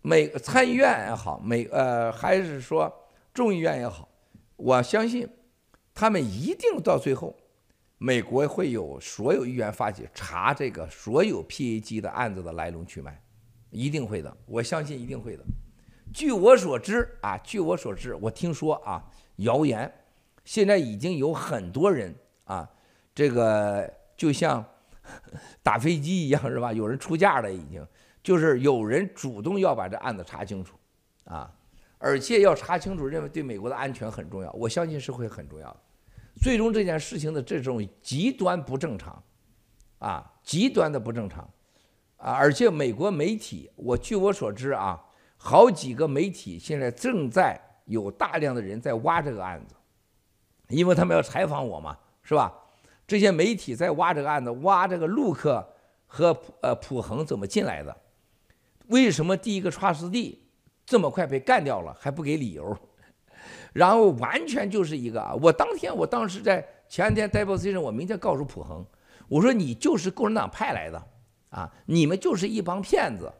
[0.00, 2.90] 美参议院也好，美呃还是说
[3.34, 4.08] 众议院也好，
[4.56, 5.28] 我相信
[5.92, 7.36] 他们一定到最后，
[7.98, 13.22] 美国会有所有议员发起查这个所有 PAG 的案子的来龙去脉，
[13.68, 15.44] 一定会的，我相信一定会的。
[16.12, 19.04] 据我所知啊，据我所知，我听说啊，
[19.36, 19.92] 谣言
[20.44, 22.68] 现在已经有很多人啊，
[23.14, 24.64] 这个就像
[25.62, 26.72] 打飞机一样是吧？
[26.72, 27.86] 有人出价了已经。
[28.22, 30.76] 就是有人主动要把这案子查清楚，
[31.24, 31.50] 啊，
[31.96, 35.76] 而且要查清楚，认为对美国的安全很重要，我相信是会很重要的。
[36.42, 39.22] 最终这件事情的这种极端不正常，
[40.00, 41.48] 啊，极端的不正常，
[42.18, 45.02] 啊，而且美国媒体，我据我所知啊，
[45.42, 49.74] 好几个媒体现在正在有大量的人在挖这个案子，
[50.68, 52.52] 因为他们要采访我嘛，是吧？
[53.06, 55.66] 这些媒体在挖这个案子，挖这个陆克
[56.06, 57.96] 和呃普恒怎么进来的。
[58.88, 60.36] 为什么第一个 trustd
[60.84, 62.76] 这么快被干掉了还不给理由？
[63.72, 65.34] 然后完全就是一个啊！
[65.40, 68.84] 我当天我当时在前天 deposition，我明天告诉普恒，
[69.26, 71.02] 我说你就是共产党派来的
[71.48, 71.72] 啊！
[71.86, 73.32] 你们就是一帮骗子，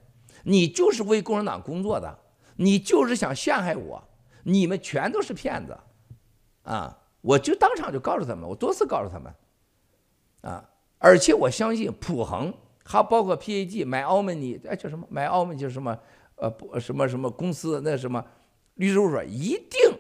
[0.45, 2.18] 你就是为共产党工作的，
[2.57, 4.03] 你就是想陷害我，
[4.45, 5.76] 你们全都是骗子
[6.62, 6.99] 啊！
[7.20, 9.34] 我就当场就告诉他们，我多次告诉他们
[10.43, 10.70] 啊！
[10.99, 12.53] 而且我相信普恒。
[12.82, 15.07] 还包括 PAG 买澳门尼，哎叫什么？
[15.09, 15.97] 买澳门就是什么？
[16.34, 17.80] 呃不什么什么公司？
[17.84, 18.24] 那什么
[18.74, 19.97] 律师事务所一定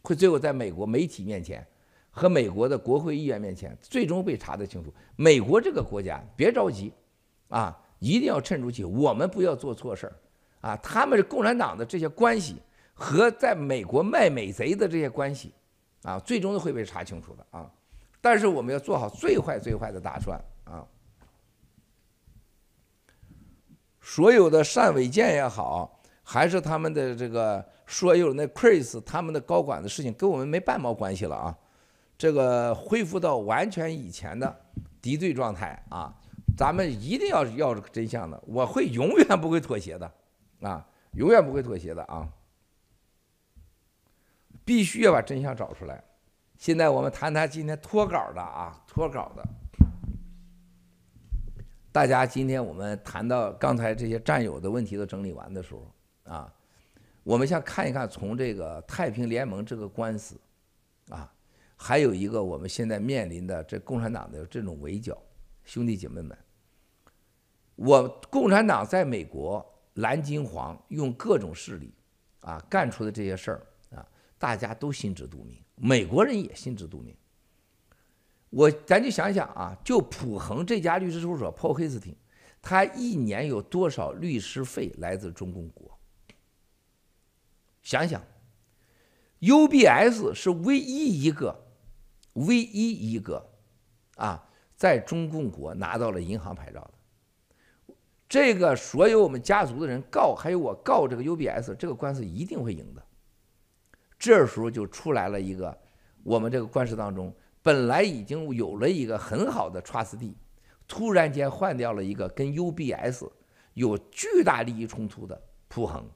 [0.00, 1.64] 会最后在美国媒体面前
[2.10, 4.92] 和美国的国会议员面前最终被查得清楚。
[5.14, 6.92] 美国这个国家别着急
[7.46, 10.12] 啊，一定要沉住气，我们不要做错事儿
[10.60, 10.76] 啊。
[10.78, 12.60] 他们是共产党的这些关系
[12.92, 15.54] 和在美国卖美贼的这些关系
[16.02, 17.70] 啊，最终都会被查清楚的啊。
[18.20, 20.84] 但是我们要做好最坏最坏的打算啊。
[24.00, 31.56] 所有的单伟建也好，还是他们的这个所有那 Chris 他们的高管的事情，跟我们没半毛关系了啊！
[32.18, 34.60] 这个恢复到完全以前的
[35.00, 36.12] 敌对状态啊！
[36.56, 40.12] 咱们一定要要真相的，我会永远不会妥协的
[40.60, 40.86] 啊！
[41.12, 42.28] 永远不会妥协的啊！
[44.64, 46.02] 必须要把真相找出来。
[46.56, 49.44] 现在我们谈谈今天脱稿的啊，脱稿的。
[51.90, 55.92] 大家今天我们谈到刚才这些战友的问题都整理完的时候，
[56.24, 56.50] 啊，
[57.22, 60.40] 我们想看一看从这个太平联盟这个官司，
[61.10, 61.30] 啊，
[61.76, 65.20] 还有一个我们现在面临的这共产党的这种围剿，
[65.64, 66.36] 兄弟姐妹们，
[67.76, 71.94] 我共产党在美国蓝金黄用各种势力，
[72.40, 74.06] 啊，干出的这些事儿啊，
[74.38, 77.16] 大家都心知肚明，美国人也心知肚明。
[78.50, 82.16] 我咱就想想啊，就普恒这家律师事务所，Paul Hastings，
[82.60, 85.98] 他一年有多少律师费来自中共国？
[87.82, 88.22] 想想
[89.40, 91.64] ，UBS 是唯一一个，
[92.34, 93.50] 唯一一个，
[94.16, 94.50] 啊，
[94.82, 97.94] 在中共国拿到了银行牌照的。
[98.28, 103.00] 这个所有我们家族的人告，还有我告这个 UBS，这个官司一定会赢的。
[104.18, 105.78] 这时候就出来了一个，
[106.24, 110.34] 我们这个官司当中本来已经有了一个很好的 trustee，
[110.88, 113.30] 突然间换掉了一个跟 UBS
[113.74, 116.10] 有巨大利益冲突的普恒。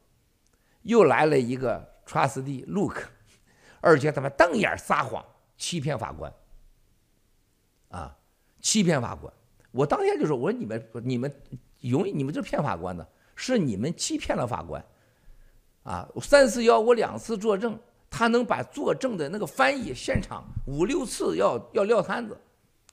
[0.82, 3.04] 又来了一个 trustee Look，
[3.80, 5.24] 而且他们瞪眼撒谎，
[5.56, 6.34] 欺骗法官，
[7.90, 8.18] 啊，
[8.66, 9.32] 欺骗法官！
[9.70, 11.32] 我当天就说：“我说你们，你们
[11.82, 14.84] 永远你们就骗法官的，是你们欺骗了法官，
[15.84, 17.78] 啊，三四幺我两次作证，
[18.10, 22.36] 他能把作证的那个翻译现场五六次要要撂摊子，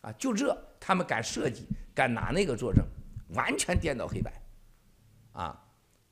[0.02, 2.86] 啊，就这他们敢设计，敢拿那个作证，
[3.30, 4.32] 完全颠倒黑白，
[5.32, 5.60] 啊。”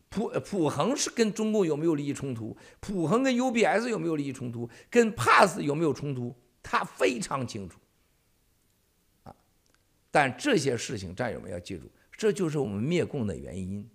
[0.09, 2.57] 普普恒是跟中共有没有利益冲突？
[2.80, 4.68] 普恒跟 UBS 有没有利益冲突？
[4.89, 6.36] 跟 Pass 有没有冲突？
[6.64, 7.78] 他非常清楚。
[10.12, 13.89] 但这些事情战友们要记住，这就是我们灭共的原因。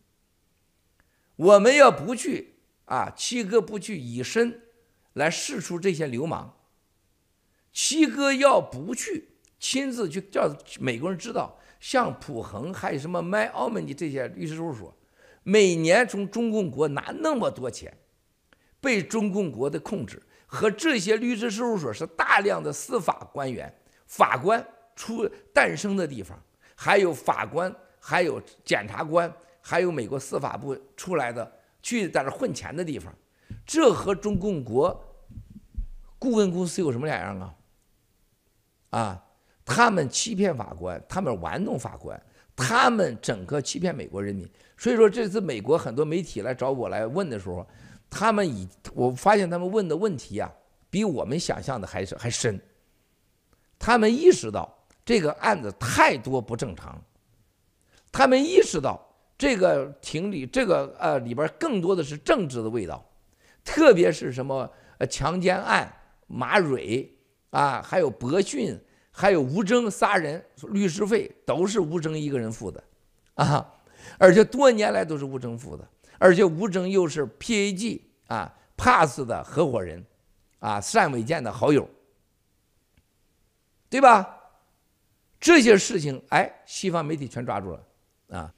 [1.37, 2.55] 我们要不去
[2.87, 4.63] 啊，七哥不去以身
[5.13, 6.57] 来试出这些流氓，
[7.73, 9.29] 七哥要不去
[9.61, 14.97] 亲自去叫美国人知道，像普恒还有什么 My Omni 这些律师事务所。
[15.43, 17.97] 每年从中共国拿那么多钱，
[18.81, 23.73] 被中共国的控制，和这些律师事务所是大量的司法官员、
[24.07, 24.67] 法官
[24.97, 26.37] 出诞生的地方，
[26.75, 31.49] 还有法官，还有检察官，还有美国司法部出来的
[31.81, 33.15] 去在那混钱的地方，
[33.65, 35.01] 这和中共国
[36.19, 37.55] 顾问公司有什么两样啊？
[38.91, 39.25] 啊，
[39.65, 42.21] 他们欺骗法官，他们玩弄法官。
[42.59, 47.69] 他们整个欺骗美国人民，所以说这次美国很多媒体来找我来问的时候，
[48.09, 50.51] 他们以我发现他们问的问题啊，
[50.89, 52.59] 比我们想象的还是还深。
[53.79, 54.75] 他们意识到
[55.07, 57.03] 这个案子太多不正常，
[58.13, 59.01] 他们意识到
[59.39, 63.03] 这个庭里这个呃里边更多的是政治的味道，
[63.65, 65.91] 特别是什么呃强奸案、
[66.27, 67.11] 马蕊
[67.49, 68.79] 啊，还有博讯。
[69.19, 72.85] 还有吴征仨人律师费都是吴征一个人付的，
[73.33, 73.67] 啊，
[74.19, 75.89] 而且多年来都是吴征付的，
[76.19, 80.05] 而且吴征又是 PAG 啊 Pass 的合伙人，
[80.59, 81.89] 啊单伟建的好友，
[83.89, 84.36] 对吧？
[85.47, 87.87] 这些事情哎，西方媒体全抓住了
[88.31, 88.53] 啊，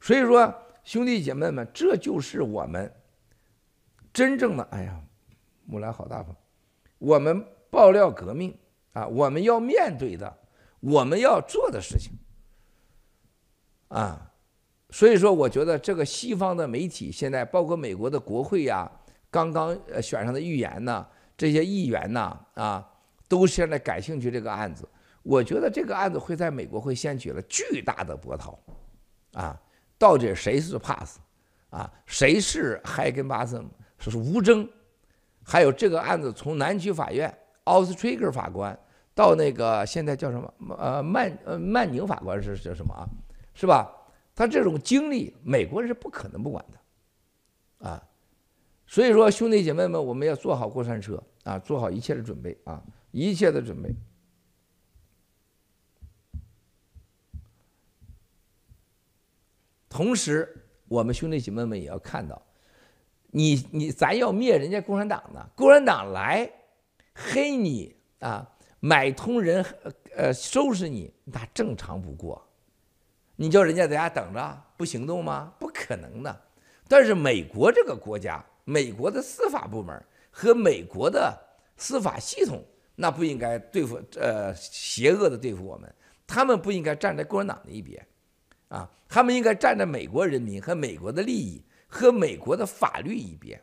[0.00, 2.88] 所以说兄弟姐妹们，这就是我们
[4.12, 5.00] 真正的哎呀，
[5.66, 6.32] 木兰好大方，
[6.98, 8.56] 我们爆料革命。
[8.94, 10.36] 啊，我们要面对的，
[10.80, 12.10] 我们要做的事情，
[13.88, 14.32] 啊，
[14.90, 18.90] 所以说，我觉得这个西方的媒体现在，包括美国的国会呀，
[19.30, 22.90] 刚刚选上的议员呐，这些议员呐，啊，
[23.28, 24.88] 都现在感兴趣这个案子。
[25.28, 28.58] 我觉得这个案子会在美国会掀起了巨大的波涛，
[29.34, 29.60] 啊，
[29.98, 31.18] 到底谁是 Pass，
[31.68, 33.62] 啊，谁是海根巴森，
[33.98, 34.66] 说是吴征，
[35.44, 37.38] 还有这个案子从南区法院。
[37.64, 38.74] 奥斯特克法官
[39.14, 40.74] 到那个现在叫什么？
[40.78, 43.04] 呃，曼呃曼宁法官是叫什么啊？
[43.52, 43.94] 是吧？
[44.34, 48.02] 他这种经历，美国人是不可能不管的，啊，
[48.86, 53.94] 所以说兄弟姐妹们，我们要坐好过山车啊，做好一切的准备啊，一切的准备。
[59.88, 60.54] 同时，
[60.88, 62.40] 我们兄弟姐妹们也要看到，
[63.30, 66.50] 你你咱要灭人家共产党呢，共产党来。
[67.20, 69.64] 黑你啊，买通人，
[70.14, 72.40] 呃，收拾你，那正常不过。
[73.34, 75.52] 你叫人家在家等着不行动吗？
[75.58, 76.40] 不可能的。
[76.86, 81.36] 但是美国这个国家，美国的司法部门和美国的
[81.76, 82.64] 司法系统，
[82.94, 85.92] 那不应该对付呃邪恶的对付我们。
[86.24, 88.06] 他们不应该站在共产党的一边，
[88.68, 93.60] 啊，他们应该站在美国人民和美国的利益和美国的法律一边，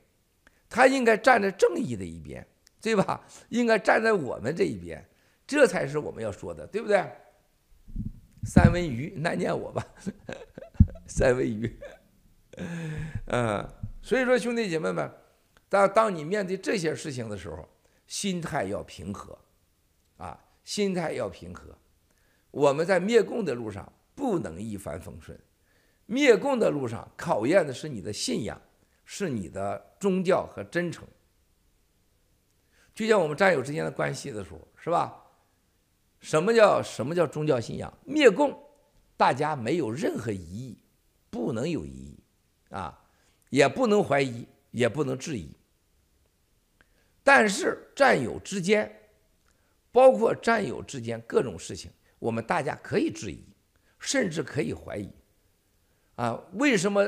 [0.70, 2.46] 他应该站在正义的一边。
[2.82, 3.26] 对吧？
[3.50, 5.04] 应该站在我们这一边，
[5.48, 7.04] 这才是我们要说的，对不对？
[8.44, 9.84] 三文鱼，难念我吧，
[11.08, 11.80] 三文鱼。
[13.26, 13.68] 嗯，
[14.04, 15.12] 所以说兄弟姐妹们，
[15.68, 17.68] 当当你面对这些事情的时候，
[18.06, 19.36] 心态要平和，
[20.18, 21.76] 啊，心态要平和。
[22.52, 25.38] 我们在灭共的路上不能一帆风顺，
[26.06, 28.60] 灭共的路上考验的是你的信仰，
[29.04, 31.06] 是你的宗教和真诚。
[32.94, 35.22] 就像我们战友之间的关系的时候，是吧？
[36.22, 37.94] 什么叫什么叫宗教信仰？
[38.06, 38.58] 灭共，
[39.18, 40.80] 大家没有任何疑义，
[41.30, 42.20] 不能有疑义，
[42.70, 43.04] 啊，
[43.50, 45.56] 也不能怀疑，也不能质疑。
[47.22, 49.10] 但是战友之间，
[49.92, 53.44] 包括战友之间各种事情，我们大家可以质疑，
[54.06, 55.12] 甚至可以怀疑。
[56.16, 57.06] 啊，为什么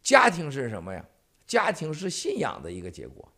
[0.00, 1.04] 家庭是什么呀？
[1.46, 3.30] 家庭是信仰的一个结果，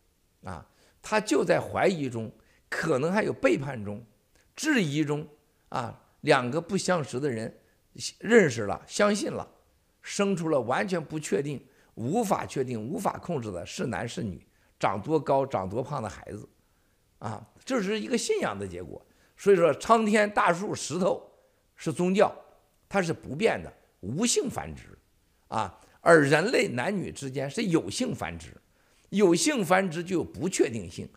[0.45, 0.65] 啊，
[1.01, 2.31] 他就在怀疑中，
[2.69, 4.05] 可能还有背叛中，
[4.55, 5.27] 质疑中，
[5.71, 7.59] 啊，两个不相识的人
[8.19, 9.49] 认识了，相信了，
[10.03, 14.47] 生出了完全不确定、无法确定、无法控制的是男是女，
[14.79, 16.47] 长多高、长多胖的孩子，
[17.19, 19.05] 啊，这是一个信仰的结果。
[19.39, 21.33] 所以说，苍天、大树、石头
[21.75, 22.33] 是宗教，
[22.93, 23.73] 它是不变的。
[24.01, 24.99] 无性繁殖，
[25.47, 28.53] 啊，而人类男女之间是有性繁殖，
[29.11, 31.09] 有性繁殖就有不确定性，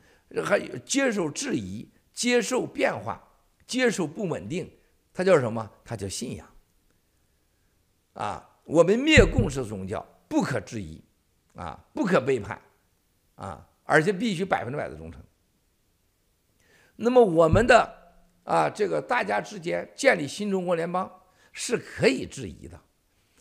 [0.41, 3.27] 还有接受质疑、接受变化、
[3.65, 4.71] 接受不稳定，
[5.11, 5.69] 它叫什么？
[5.83, 6.47] 它叫信仰。
[8.13, 11.03] 啊，我们灭共是宗教，不可质疑，
[11.55, 12.61] 啊，不可背叛，
[13.33, 15.21] 啊，而且必须百分之百的忠诚。
[16.97, 18.13] 那么我们的
[18.43, 21.11] 啊，这个大家之间建立新中国联邦。
[21.57, 22.77] 是可以质疑的，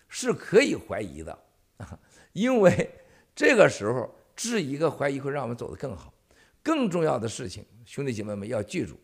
[0.09, 1.37] 是可以怀疑的
[1.79, 1.99] 啊！
[2.33, 2.89] 因为
[3.35, 6.15] 这个时候质疑和怀疑会让我们走得更好。
[6.63, 8.95] 更重要的事情，兄弟姐妹们要记住，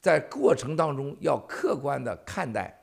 [0.00, 2.74] 在过程当中要客观的看待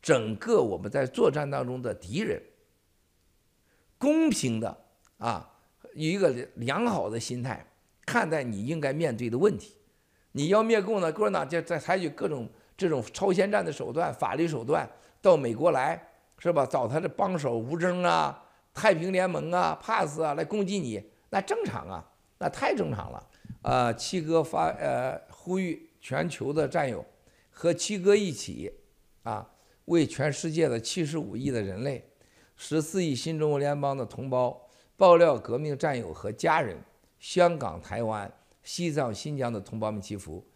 [0.00, 2.42] 整个我们在作战当中的敌人，
[3.98, 4.74] 公平的
[5.18, 5.46] 啊，
[5.92, 7.64] 以一个良好的心态
[8.06, 9.76] 看待你应该面对的问题。
[10.32, 12.48] 你要灭共呢，共产党就在采取各种。
[12.76, 14.88] 这种超限战的手段、法律手段
[15.22, 16.00] 到美国来，
[16.38, 16.66] 是吧？
[16.66, 22.04] 找他的帮手吴征啊、太平联盟啊、帕斯啊来攻击你，那正常啊，
[22.38, 23.26] 那太正常了。
[23.62, 27.04] 呃，七哥发呃呼吁全球的战友
[27.50, 28.70] 和七哥一起
[29.22, 29.48] 啊，
[29.86, 32.08] 为全世界的七十五亿的人类、
[32.56, 36.76] 十四亿新中国联邦的同胞、爆料革命战友和家人、
[37.18, 38.30] 香港、台湾、
[38.62, 40.46] 西藏、新疆的同胞们祈福。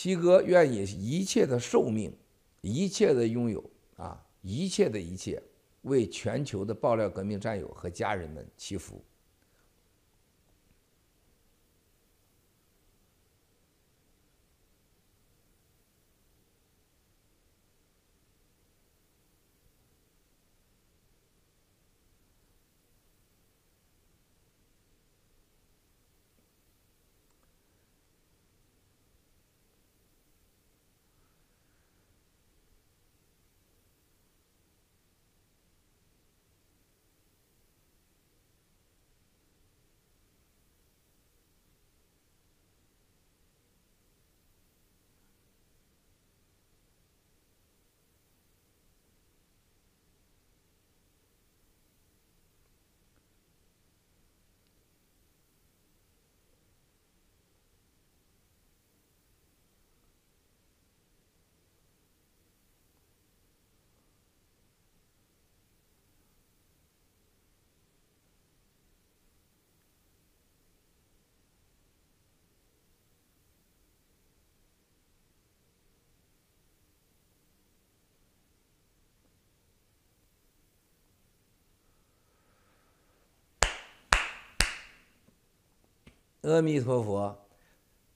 [0.00, 2.16] 七哥愿以一切的寿命，
[2.60, 5.42] 一切的拥有啊，一切的一切，
[5.82, 9.04] 为全球的爆料革命战友和家人们祈福。
[86.48, 87.38] 阿弥陀佛，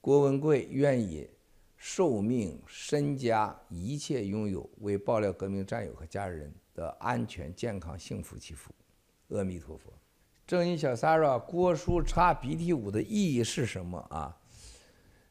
[0.01, 1.29] 郭文贵愿以
[1.77, 8.73] 寿命、身家、一切拥有为爆料革命战友和家人的安全、健康、幸福祈福。
[9.29, 9.93] 阿弥陀佛。
[10.47, 14.35] 正义小 sara，郭叔插鼻涕舞的意义是什么啊？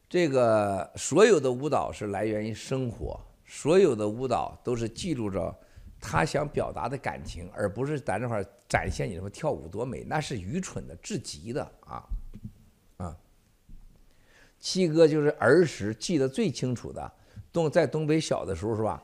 [0.07, 5.53] 这个所有的舞蹈是来源于生活，所有的舞蹈都是记录着
[5.99, 12.01] 他想表达的感情，而不是在那块展现你什么跳舞多美，那是愚蠢的至极的啊。
[14.63, 17.11] 七哥就是儿时记得最清楚的，
[17.51, 19.03] 东在东北小的时候是吧？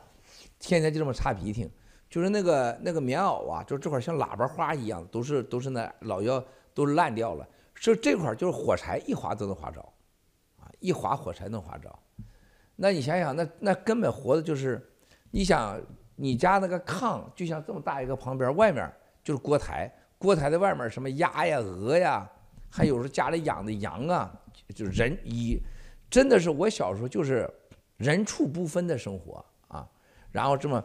[0.58, 1.70] 天天就这么擦鼻涕，
[2.10, 6.42] 就是那个那个棉袄啊，就这块像喇叭花一样，都是都是那老要
[6.74, 7.46] 都烂掉了。
[7.78, 9.82] 就这块就是火柴一划都能划着，
[10.62, 11.94] 啊，一划火柴能划着。
[12.78, 14.82] 那你想想，那那根本活的就是，
[15.30, 15.78] 你想
[16.16, 18.90] 你家那个炕就像这么大一个，旁边外面
[19.26, 22.30] 就是锅台，锅台的外面什么鸭呀、鹅呀，
[22.70, 24.34] 还有时候家里养的羊啊。
[24.76, 25.60] 就人一，
[26.12, 27.50] 真的是我小时候就是
[27.98, 29.90] 人畜不分的生活啊，
[30.32, 30.84] 然后这么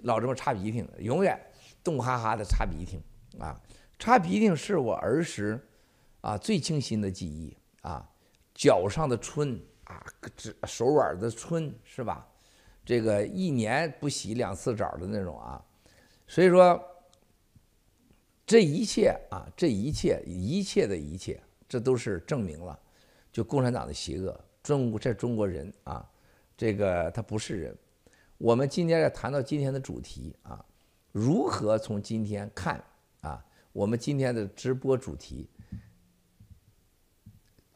[0.00, 1.40] 老这么擦鼻涕，永远
[1.84, 3.00] 冻哈哈的擦鼻涕
[3.38, 3.56] 啊，
[4.00, 5.64] 擦鼻涕是我儿时
[6.22, 8.04] 啊最清新的记忆啊，
[8.52, 10.04] 脚上的春啊，
[10.36, 12.26] 这手腕的春是吧？
[12.84, 15.62] 这个一年不洗两次澡的那种啊。
[16.26, 16.82] 所以说，
[18.50, 22.76] 这一切啊，这一切一切的一切，这都是证明了，
[23.30, 24.36] 就共产党的邪恶。
[24.60, 26.04] 中国这中国人啊，
[26.56, 27.78] 这个他不是人。
[28.38, 30.64] 我们今天要谈到今天的主题啊，
[31.12, 32.82] 如何从今天看
[33.20, 33.40] 啊？
[33.72, 35.48] 我们今天的直播主题，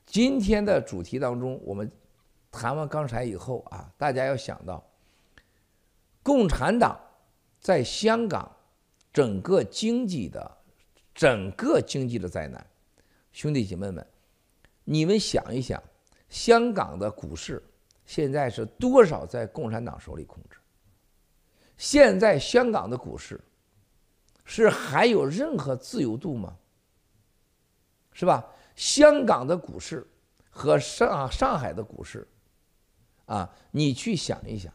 [0.05, 1.89] 今天的主题当中，我们
[2.51, 4.85] 谈完刚才以后啊，大家要想到，
[6.21, 7.01] 共产党
[7.61, 8.51] 在香港
[9.13, 10.59] 整个经济的
[11.15, 12.67] 整个经济的灾难，
[13.33, 14.05] 兄弟姐妹们，
[14.83, 15.83] 你们想一想，
[16.29, 17.63] 香港的股市。
[18.05, 20.59] 现在是多少在共产党手里控制？
[21.79, 23.41] 现在香港的股市
[24.45, 26.55] 是还有任何自由度吗？
[28.13, 28.45] 是吧？
[28.77, 30.07] 香港的股市
[30.51, 32.29] 和上上海的股市，
[33.25, 34.71] 啊，你去想一想，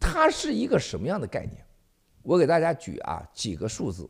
[0.00, 1.62] 它是一个什么样的概念？
[2.22, 4.08] 我给大家举啊几个数字。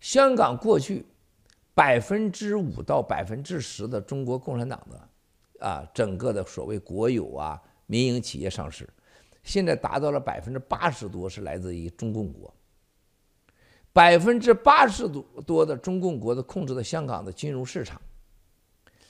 [0.00, 1.04] 香港过去
[1.74, 5.08] 百分之五到百分之十的中国共产党的。
[5.58, 8.86] 啊，整个的所谓国有啊，民营企业上市，
[9.42, 12.54] 现在达到了百分之八十多是来自于中共国，
[13.90, 17.98] 百分之八十多多的中共国的控制的香港的金融市场。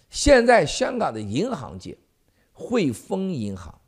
[0.08, 1.98] 现在香港的银行界，
[2.52, 3.80] 汇丰银行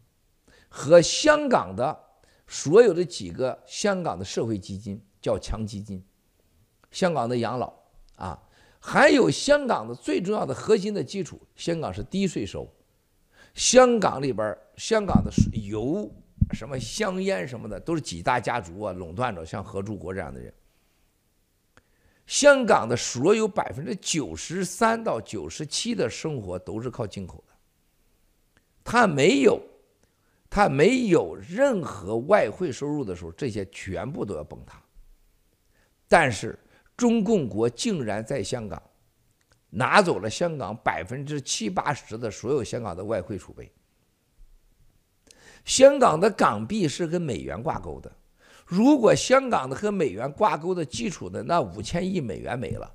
[0.69, 1.97] 和香港的
[2.49, 6.05] 所有的几个香港的社会基金叫强基金，
[6.91, 7.73] 香港的养老
[8.17, 8.43] 啊。
[8.81, 12.67] 还有香港的最重要的核心的基础，香港是低税收，
[13.53, 15.31] 香港里边香港的
[15.67, 16.09] 油、
[16.53, 20.55] 什么香烟什么的都是几大家族啊垄断着，像合众国这样的人。
[22.25, 27.55] 香港的所有百分之九十三到九十七的生活都是靠进口的，
[28.85, 29.61] 他没有，
[30.49, 34.81] 他没有任何外汇收入的时候，这些全部都要崩塌。
[36.07, 36.57] 但是。
[36.99, 38.83] 中共国竟然在香港
[39.71, 43.73] 拿走了香港百分之七八十的所有香港的外汇储备。
[45.65, 48.11] 香港的港币是跟美元挂钩的，
[48.67, 52.93] 如果香港的和美元挂钩的基础的那五千亿美元没了，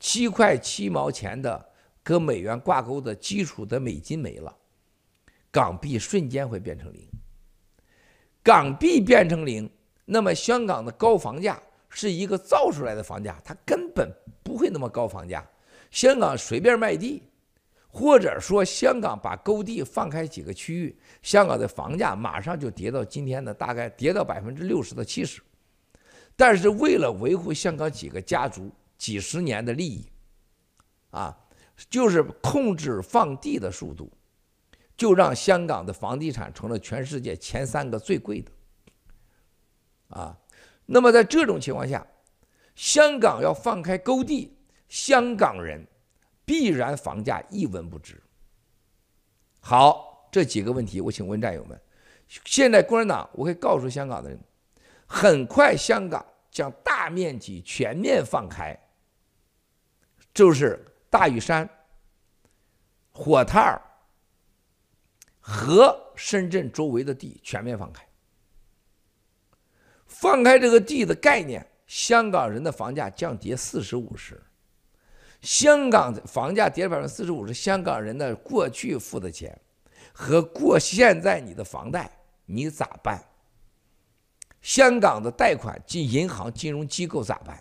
[0.00, 1.70] 七块七毛钱的
[2.02, 4.52] 跟美元挂钩的基础的美金没了，
[5.52, 7.06] 港币瞬间会变成零。
[8.42, 9.70] 港币变成零，
[10.06, 11.62] 那么香港的高房价。
[11.94, 14.10] 是一个造出来的房价，它根本
[14.42, 15.46] 不会那么高房价。
[15.90, 17.22] 香港随便卖地，
[17.86, 25.42] 或者说香港把购地放开几个区域，香港的房价马上就跌到今天的大概跌到百分之六十到七十。
[26.34, 30.06] 但是为了维护香港几个家族几十年的利益，
[31.10, 31.38] 啊，
[31.90, 34.10] 就是控制放地的速度，
[34.96, 38.50] 就让香港的房地产成了全世界前三个最贵的，
[40.08, 40.38] 啊。
[40.86, 42.06] 那么在这种情况下，
[42.74, 44.56] 香港要放开购地，
[44.88, 45.86] 香港人
[46.44, 48.22] 必然房价一文不值。
[49.60, 51.80] 好，这几个问题，我请问战友们：
[52.44, 54.38] 现在共产党，我可以告诉香港的人，
[55.06, 58.76] 很快香港将大面积全面放开，
[60.34, 61.68] 就是大屿山、
[63.12, 63.80] 火炭儿
[65.40, 68.06] 和深圳周围的地全面放开。
[70.22, 74.40] 放开这个地的概念，香港人的房价降跌四十五十，
[75.40, 79.60] 香港的房价跌百分之四十五十，香港人的过去付的钱
[80.12, 82.08] 和过现在你的房贷，
[82.46, 83.20] 你咋办？
[84.60, 87.60] 香港的贷款进银行金融机构咋办？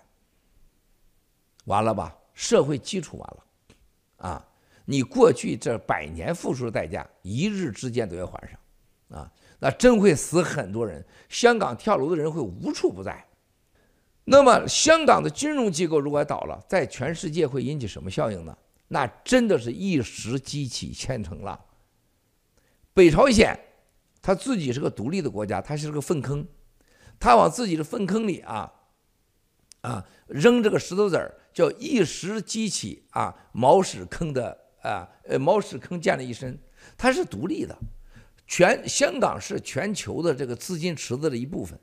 [1.66, 3.44] 完了吧，社会基础完了，
[4.30, 4.48] 啊，
[4.86, 9.32] 你过去这百年付出的代价，一日之间都要还上，啊。
[9.64, 13.24] 那真会死很多人，香港跳楼的人会无处不在。
[14.26, 18.58] 那么，香港的金融机构如果倒了，在全世界会引起什么效应呢？
[18.88, 21.60] 那真的是一石激起千层浪。
[22.92, 23.58] 北朝鲜，
[24.20, 26.48] 他自己是个独立的国家，他是个粪坑，
[27.20, 28.74] 他往自己的粪坑里啊
[29.82, 36.58] 啊扔这个石头子儿，叫一石激起啊茅屎坑的啊呃茅屎坑溅了一身，
[36.98, 37.78] 他是独立的。
[38.52, 41.80] 全香港是全球的这个资金池子的一部分。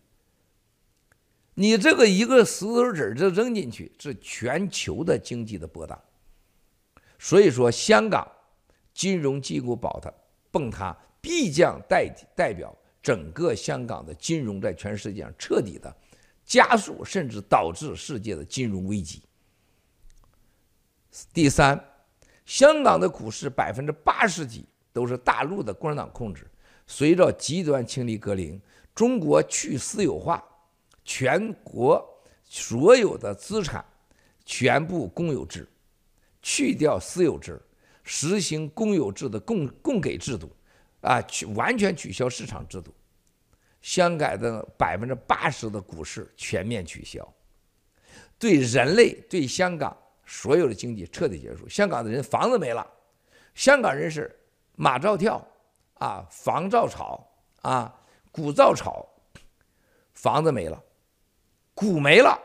[1.55, 5.99] 你这个一个石头子儿就扔进去，是全球的经济的波荡。
[7.19, 8.31] 所以说，香港
[8.93, 10.13] 金融机构倒塌
[10.51, 15.97] 崩塌，必将代代表整个香港的金融在全世界上彻底的
[16.45, 19.23] 加速，甚至导致世界的金融危机。
[21.33, 21.83] 第三，
[22.45, 26.47] 香港的股市百分之八十几都是大陆的共产党控制。
[26.89, 28.61] 随着极端清理革命，
[28.95, 30.43] 中国去私有化，
[31.05, 32.05] 全国
[32.45, 33.85] 所有的资产
[34.47, 35.69] 全部公有制，
[36.41, 37.61] 去掉私有制，
[38.03, 40.51] 实行公有制的供供给制度，
[41.03, 42.93] 啊，去完全取消市场制度。
[43.83, 47.33] 香港的百分之八十的股市全面取消，
[48.39, 51.69] 对人类对香港所有的经济彻底结束。
[51.69, 52.85] 香港的人房子没了，
[53.55, 54.35] 香港人是
[54.75, 55.47] 马照跳，
[55.99, 57.29] 啊，房照炒，
[57.63, 58.01] 啊，
[58.33, 59.07] 股照炒，
[60.15, 60.83] 房子没了，
[61.75, 62.41] 股没了，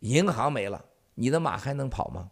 [0.00, 0.84] 银行没了，
[1.14, 2.30] 你的马还能跑吗？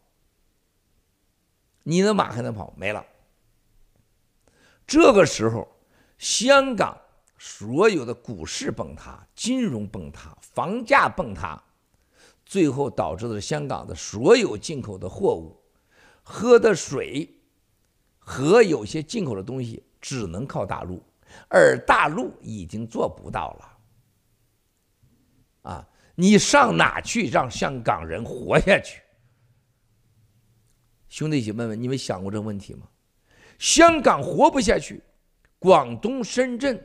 [1.82, 2.72] 你的马还能跑？
[2.76, 3.06] 没了。
[4.86, 5.68] 这个时候，
[6.18, 7.00] 香港。
[7.38, 11.62] 所有的股市崩塌，金融崩塌，房价崩塌，
[12.46, 15.62] 最后导致的香港的所有进口的货物、
[16.22, 17.38] 喝的水
[18.18, 21.02] 和有些进口的东西只能靠大陆，
[21.48, 23.78] 而大陆已经做不到了。
[25.62, 29.02] 啊，你上哪去让香港人活下去？
[31.08, 32.86] 兄弟姐妹们，你们想过这个问题吗？
[33.58, 35.02] 香港活不下去，
[35.58, 36.80] 广东、深圳。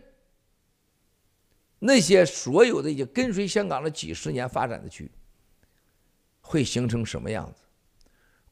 [1.78, 5.12] 那些所有的已经跟随香港了几十年发展的区，
[6.40, 7.62] 会形成什么样子？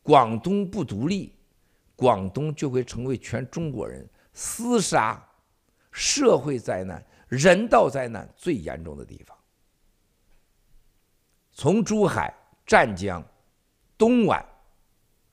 [0.04, 1.34] 广东不独立，
[1.96, 4.08] 广东就会成为全中国人
[4.40, 5.22] 厮杀、
[5.92, 9.38] 社会灾难、人道灾难最严重的地方。
[11.52, 12.34] 从珠海、
[12.66, 13.22] 湛江、
[13.98, 14.46] 东莞，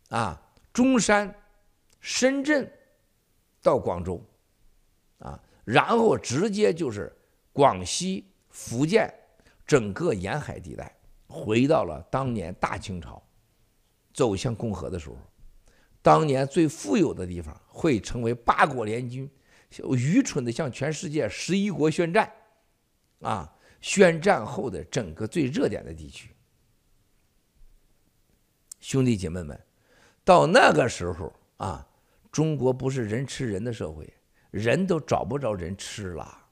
[0.09, 0.43] 啊，
[0.73, 1.33] 中山、
[2.01, 2.69] 深圳，
[3.63, 4.21] 到广州，
[5.19, 7.13] 啊，然后直接就是。
[7.53, 9.11] 广西、福建
[9.67, 10.95] 整个沿海地带，
[11.27, 13.23] 回到了当年大清朝
[14.13, 15.17] 走向共和的时候，
[16.07, 19.29] 当年最富有的地方会成为八国联军
[19.91, 22.33] 愚蠢的向全世界十一国宣战，
[23.23, 26.31] 啊，宣战后的整个最热点的地区。
[28.79, 29.61] 兄弟姐妹们，
[30.23, 31.85] 到那个时候啊，
[32.31, 34.09] 中国不是人吃人的社会，
[34.53, 36.47] 人都找不着人吃了。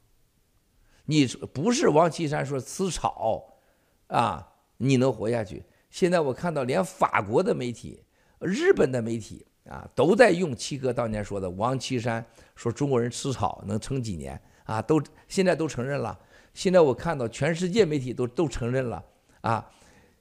[1.05, 3.61] 你不是王岐山说吃草，
[4.09, 5.63] 啊，你能活下去？
[5.91, 8.04] 现在我看到连法国的媒体、
[8.45, 16.19] 日本的媒体啊，都在用七哥当年说的王岐山说中国人吃草能撑几年啊，都现在都承认了。
[16.53, 19.05] 现在我看到全世界媒体都都承认了
[19.41, 19.69] 啊，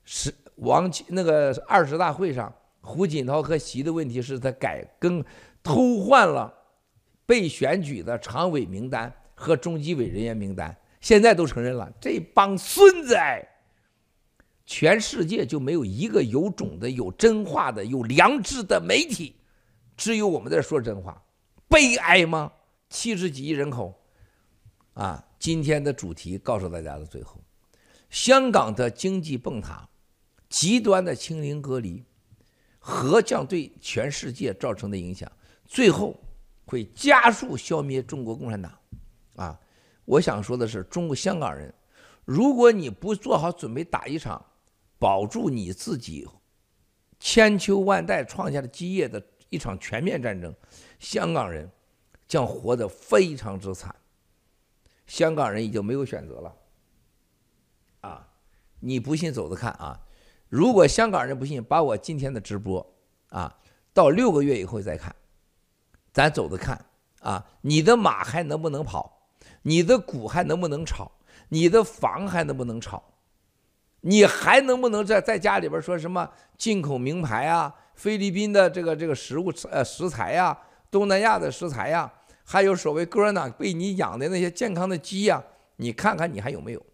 [0.05, 5.23] 是王岐那个二十大会上，胡锦涛和习的问题是他改更
[5.61, 6.53] 偷换了
[7.25, 9.13] 被选举的常委名单。
[9.35, 13.17] 和中纪委人员名单，现在都承认了，这帮孙子！
[14.65, 19.35] 全世界就没有一个有种的、有真话的、有良知的媒体，
[19.98, 21.22] 只有我们在说真话，
[21.68, 22.52] 悲哀吗？
[22.90, 23.94] 七十几亿人口，
[24.94, 25.26] 啊！
[25.40, 27.44] 今天的主题告诉大家的最后，
[28.10, 29.90] 香港的经济崩塌，
[30.48, 32.02] 极端的清零隔离，
[32.80, 35.30] 和将对全世界造成的影响，
[35.65, 36.18] 最后
[36.65, 38.72] 会加速消灭中国共产党。
[39.35, 39.60] 啊，
[40.06, 41.73] 我想说的是，中国香港人，
[42.23, 44.45] 如果你不做好准备打一场
[45.03, 46.25] 保住你自己
[47.19, 50.55] 千秋万代创下的基业的一场全面战争，
[50.97, 51.69] 香港人
[52.25, 53.93] 将活得非常之惨。
[55.05, 56.55] 香港人已经没有选择了。
[57.99, 58.30] 啊，
[58.80, 59.99] 你不信走着看啊！
[60.47, 62.95] 如果香港人不信，把我今天的直播
[63.27, 63.59] 啊，
[63.93, 65.13] 到六个月以后再看，
[66.13, 66.85] 咱走着看
[67.19, 69.27] 啊，你的马还能不能跑？
[69.63, 71.11] 你的股还能不能炒？
[71.49, 73.03] 你的房还能不能炒？
[74.05, 77.73] 你还能不能在在家里边说什么进口名牌啊？
[77.95, 80.57] 菲律宾的这个这个食物呃食材呀，
[80.89, 82.11] 东南亚的食材呀，
[82.43, 85.43] 还有所谓哥尔纳被你养的那些健康的鸡呀，
[85.77, 86.85] 你看看你还有没有？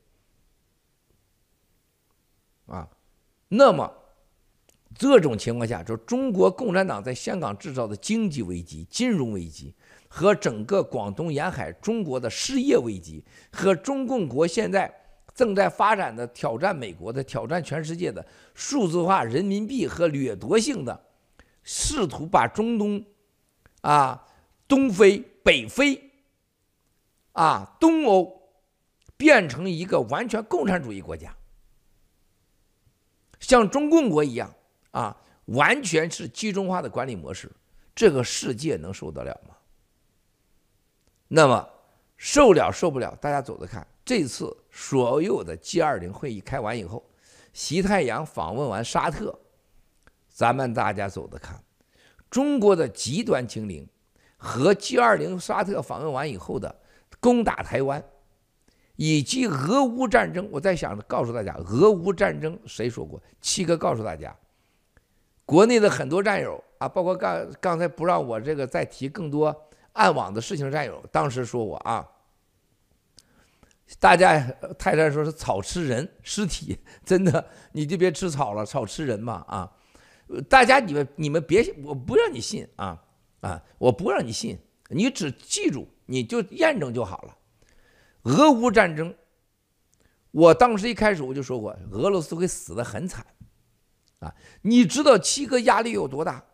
[2.68, 2.88] 啊，
[3.48, 3.92] 那么
[4.94, 9.74] 这种情况下，就中国共产党在香港制造的经济危机、金融危机。
[10.12, 14.92] 和整个广东沿海中国的失业危机，和中共国现在
[15.34, 21.06] 正在发展的挑战美国的、挑战全世界的数字化人民币和掠夺性的，
[21.64, 23.04] 试图把中东、
[23.82, 24.28] 啊
[24.68, 26.12] 东非、北非、
[27.32, 28.42] 啊东欧
[29.16, 31.36] 变成一个完全共产主义国家，
[33.40, 34.54] 像中共国一样
[34.92, 35.16] 啊，
[35.46, 37.52] 完全是集中化的管理模式，
[37.96, 39.56] 这个世界能受得了吗？
[41.28, 41.70] 那么
[42.18, 43.86] 受了受不了，大家走着看。
[44.04, 47.04] 这次所有的 G20 会议开完以后，
[47.52, 49.38] 习太阳访问完沙特，
[50.30, 51.62] 咱们大家走着看。
[52.30, 53.86] 中国的极端清零
[54.38, 56.74] 和 G20 沙特访问完以后的
[57.20, 58.02] 攻打台湾，
[58.96, 60.48] 以及俄乌战争。
[60.50, 63.22] 我在想着告诉大家，俄乌战争谁说过？
[63.42, 64.34] 七哥告诉大家，
[65.46, 69.54] 国内的很多战友啊，包括刚刚才不让我这个再提更多
[69.92, 72.08] 暗网的事情战友，当时说我啊。
[73.98, 74.40] 大家
[74.78, 79.72] 泰山说是草吃人尸体， 真的你就别吃草了，草吃人嘛啊！
[80.48, 83.02] 大家你们你们别，我不让你信啊
[83.42, 83.64] 啊！
[83.80, 84.60] 我不让你信，
[84.90, 87.36] 你只记住，你就验证就好了。
[88.24, 89.16] 俄乌战争，
[90.32, 93.26] 我当时一开始我就说过，俄罗斯会死得很惨
[94.20, 94.36] 啊！
[94.62, 96.46] 你知道七哥压力有多大？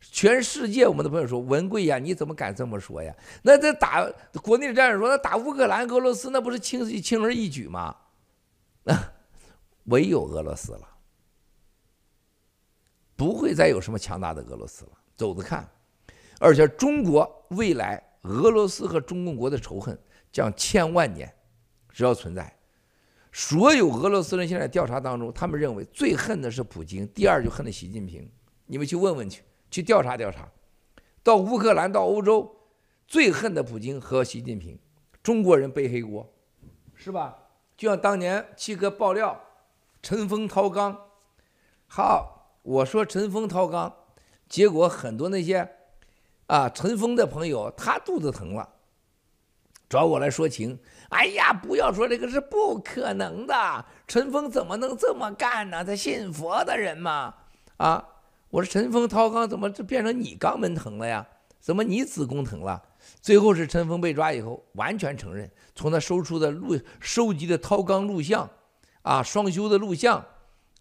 [0.00, 3.14] 全世界我们的朋友说文贵呀，你怎么敢这么说呀？
[3.42, 4.08] 那这打
[4.42, 7.96] 国内的战友说，那打乌克兰、俄罗斯，那不是轻轻而易举吗？
[8.84, 8.96] 那，
[9.86, 10.88] 唯有俄罗斯了，
[13.16, 14.92] 不会再有什么强大的俄罗斯了。
[15.16, 15.68] 走着看，
[16.38, 19.98] 而且中国未来，俄罗斯和中共国的仇恨
[20.30, 21.34] 将千万年，
[21.88, 22.54] 只要存在。
[23.32, 28.30] 所有俄罗斯人现在调查当中，他们认为最恨的是普京，第二就恨的习近平。
[28.66, 29.42] 你们去问问去。
[29.70, 30.48] 去调查调查，
[31.22, 32.56] 到乌克兰到欧洲，
[33.06, 34.78] 最恨的普京和习近平，
[35.22, 36.32] 中国人背黑锅，
[36.94, 37.36] 是吧？
[37.76, 39.38] 就像当年七哥爆料，
[40.02, 40.96] 陈峰掏肛，
[41.86, 43.92] 好，我说陈峰掏肛，
[44.48, 45.68] 结果很多那些
[46.46, 48.68] 啊陈峰的朋友他肚子疼了，
[49.88, 50.78] 找我来说情，
[51.10, 55.84] 哎呀，不要说这个是不可能的，陈峰怎么能这么干呢？
[55.84, 57.34] 他信佛的人嘛，
[57.76, 58.08] 啊。
[58.50, 61.26] 我说陈峰掏肛怎么就变成你肛门疼了呀？
[61.58, 62.80] 怎么你子宫疼了？
[63.20, 68.48] 最后是陈峰被抓以后，完全承认，从他收出的录、收集的掏肛录像，
[69.02, 70.24] 啊，双休的录像，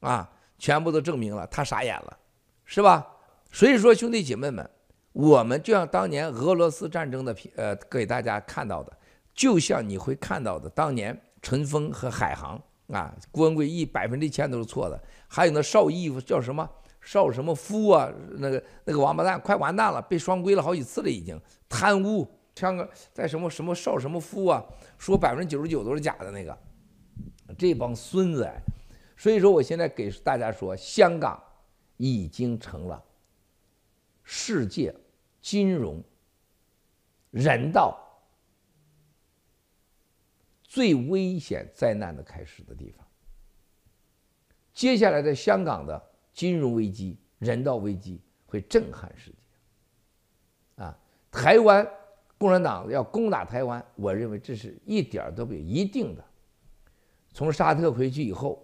[0.01, 0.29] 啊，
[0.59, 2.17] 全部都证明了，他傻眼了，
[2.65, 3.05] 是吧？
[3.51, 4.69] 所以说，兄弟姐妹们，
[5.13, 8.95] 我们就像当年俄罗斯战争的呃，给大家看到的，
[9.33, 16.69] 就像你会看到的，当年陈峰和海航啊，郭文贵一百分之一千都是错的，还有那邵毅叫什么？
[17.06, 18.11] 邵什么夫啊？
[18.40, 22.27] 那个那个王八蛋快完蛋了，被双规了好几次了，已经贪污。
[22.56, 24.65] 像个在什么什么邵什么夫啊，
[24.98, 26.57] 说百分之九十九都是假的那个，
[27.57, 28.49] 这帮孙子！
[29.15, 31.40] 所以说，我现在给大家说，香港
[31.98, 33.02] 已经成了
[34.23, 34.94] 世界
[35.41, 36.03] 金融、
[37.30, 37.95] 人道
[40.64, 43.06] 最危险灾难的开始的地方。
[44.73, 46.14] 接下来在香港的。
[46.35, 50.95] 金融危机、人道危机会震撼世界，啊！
[51.31, 51.89] 台湾
[52.37, 56.23] 共产党要攻打台湾，我认为这是一点都没有一定的。
[57.31, 58.61] 从沙特回去以后，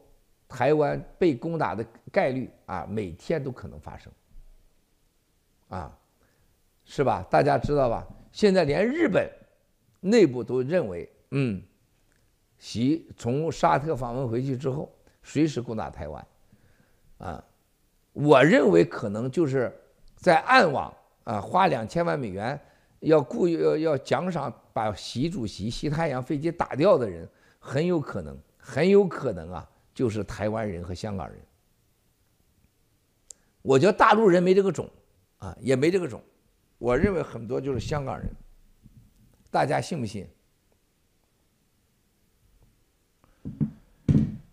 [0.50, 4.12] 台湾被攻打的概率啊，每天都可能发生，
[5.70, 5.98] 啊，
[6.84, 7.26] 是吧？
[7.32, 8.06] 大家知道吧？
[8.34, 9.32] 现在连日本
[10.02, 11.64] 内部都认为，嗯，
[12.58, 14.94] 习从沙特访问回去之后，
[15.24, 16.28] 随时攻打台湾，
[17.18, 17.44] 啊。
[18.14, 19.74] 我认为可能就是
[20.16, 20.94] 在暗网
[21.24, 22.60] 啊，花两千万美元
[23.00, 27.28] 要雇要要奖赏把习主席西太阳飞机打掉的人，
[27.58, 31.40] 很有可能很有可能啊，就是台湾人和香港人。
[33.62, 34.90] 我觉得大陆人没这个种
[35.38, 36.22] 啊，也没这个种。
[36.78, 38.30] 我认为很多就是香港人，
[39.50, 40.28] 大家信不信？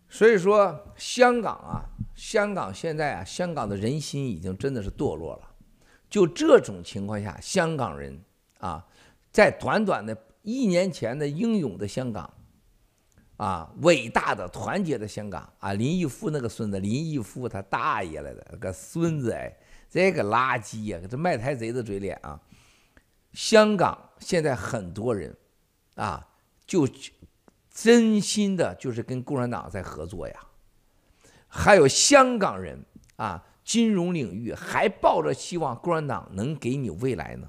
[0.08, 1.84] 所以说香港啊。
[2.18, 5.48] 香港现在啊，香港的人心已经真的是堕落了。
[6.10, 8.20] 就这种情况下，香港人
[8.58, 8.84] 啊，
[9.30, 12.28] 在短短的一年前的英勇的香港，
[13.36, 19.56] 啊，伟大的团结的香港啊，林毅夫那个孙子，林毅夫他大爷来的个孙子哎，
[19.88, 22.40] 这个垃圾呀，这卖台贼的嘴脸啊！
[23.32, 25.36] 香港现在很多人
[25.94, 26.26] 啊，
[26.66, 26.88] 就
[27.70, 30.34] 真心的就是跟共产党在合作呀。
[31.48, 32.78] 还有香港人
[33.16, 37.48] 啊，金融领域还抱着希望，共产党能给你未来呢。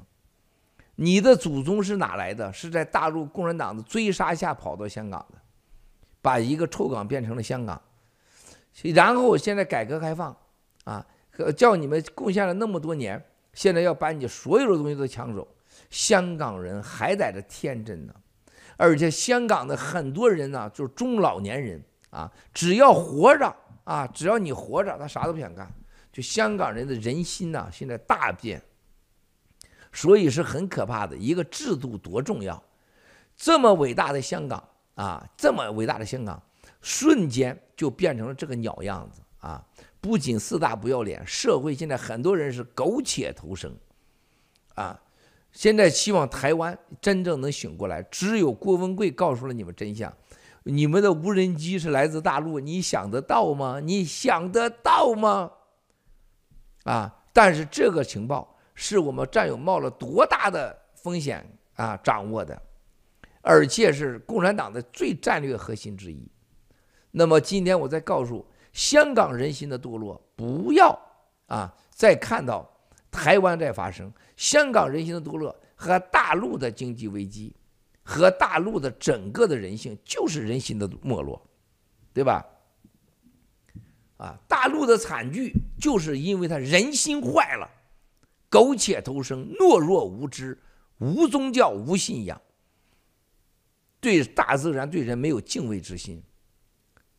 [0.95, 2.51] 你的祖宗是哪来的？
[2.51, 5.37] 是在大陆共产党的追杀下跑到香港的，
[6.21, 7.81] 把一个臭港变成了香港。
[8.83, 10.35] 然后现在改革开放
[10.83, 11.05] 啊，
[11.55, 13.23] 叫你们贡献了那么多年，
[13.53, 15.47] 现在要把你所有的东西都抢走。
[15.89, 18.13] 香港人还在这天真呢，
[18.75, 23.55] 而且香港的很多人呢，就是中老年人啊，只要活着。
[23.89, 25.67] 啊，只要你活着，他啥都不想干。
[26.13, 28.61] 就香港人的人心呐、现在大变，
[29.91, 31.17] 所以是很可怕的。
[31.17, 32.63] 一个制度多重要，
[33.35, 34.63] 这么伟大的香港
[34.93, 36.39] 啊，这么伟大的香港，
[36.81, 39.65] 瞬间就变成了这个鸟样子啊！
[39.99, 43.75] 不仅四大不要脸，社会现在很多人是苟且偷生
[44.75, 44.99] 啊。
[45.51, 50.15] 现在希望台湾真正能醒过来，只有郭文贵告诉了你们真相。
[50.69, 53.79] 你们的无人机是来自大陆，你想得到吗？
[53.79, 55.51] 你想得到吗？
[56.83, 57.15] 啊！
[57.33, 62.59] 但是这个情报是我们战友冒了多大的风险啊掌握的，
[63.41, 66.29] 而且是共产党的最战略核心之一。
[67.11, 70.99] 那么今天我再告诉香港人心的堕落，不要
[71.47, 72.69] 啊再看到
[73.11, 77.55] 台湾在发生，香港人心的堕落和大陆的经济危机。
[78.09, 81.47] 和大陆的整个的人性就是人心的没落，
[82.11, 82.43] 对吧？
[84.17, 87.69] 啊，大陆的惨剧就是因为他人心坏了，
[88.49, 90.59] 苟且偷生，懦弱无知，
[90.97, 92.41] 无宗教，无信仰，
[93.99, 96.23] 对大自然、对人没有敬畏之心，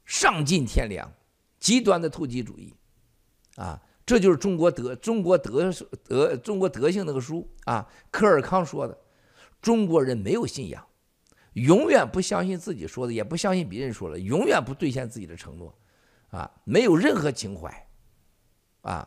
[0.04, 1.08] 丧尽天良，
[1.60, 2.74] 极端的投机主义，
[3.54, 5.72] 啊，这就是中国德、中国德、
[6.02, 8.98] 德、中国德性那个书啊，科尔康说的。
[9.60, 10.86] 中国人没有信仰，
[11.52, 15.78] 永远不相信自己说的，也不相信别人说的，永远不兑现自己的承诺，
[16.30, 17.88] 啊，没有任何情怀，
[18.82, 19.06] 啊，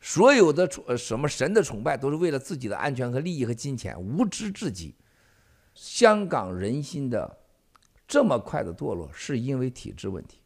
[0.00, 4.96] 所有的崇什么神的崇拜都是为了自己的安全和利益和金钱，无知至极。
[5.74, 7.38] 香港人心的
[8.08, 10.38] 这么快的堕落，是因为体制问题。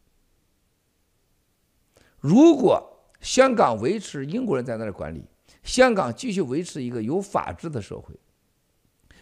[2.19, 5.25] 如果香港维持英国人在那儿管理，
[5.63, 8.13] 香港继续维持一个有法治的社会。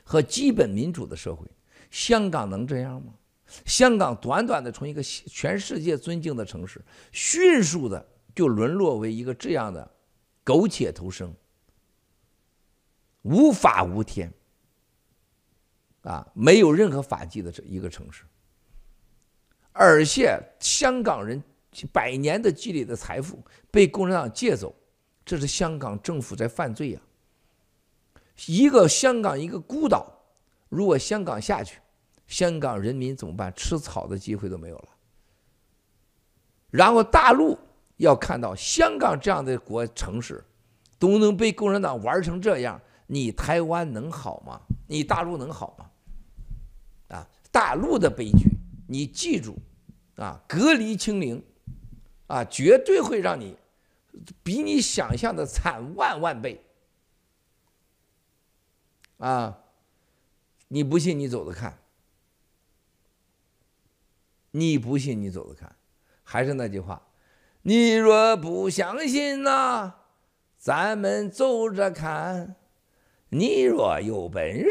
[0.03, 1.45] 和基本民主的社会，
[1.89, 3.13] 香港能这样吗？
[3.65, 6.81] 香港短短的从一个全世界尊敬的城市，
[7.11, 8.03] 迅速的
[8.34, 9.91] 就沦落为一个这样的
[10.43, 11.31] 苟且偷生、
[13.21, 14.34] 无法无天
[16.01, 18.23] 啊，没有任何法纪的这一个城市。
[19.71, 21.41] 而且香港人
[21.91, 24.75] 百年的积累的财富被共产党借走，
[25.23, 27.12] 这是香港政府在犯罪呀、啊。
[28.47, 30.05] 一个香港，一个孤岛，
[30.69, 31.80] 如果香港下去，
[32.27, 33.53] 香港人民怎么办？
[33.55, 34.88] 吃草的机会都没有了。
[36.72, 37.57] 然后大陆
[37.97, 40.43] 要看到香港这样的国城市
[40.97, 44.60] 都能被共产党玩成这样，你台湾能好吗？
[44.88, 45.89] 你大陆能好吗？
[47.18, 48.49] 啊，大陆的悲剧，
[48.88, 49.55] 你记住，
[50.15, 51.43] 啊，隔离清零，
[52.26, 53.55] 啊，绝对会让你
[54.41, 56.62] 比你想象的惨万万倍。
[59.18, 59.60] 啊！
[60.69, 61.77] 你不信，你走着看。
[64.52, 65.76] 你不信，你走着看。
[66.23, 67.02] 还是那句话，
[67.61, 69.94] 你若不相信呐，
[70.57, 72.56] 咱们走着看。
[73.30, 74.69] 你若有本事，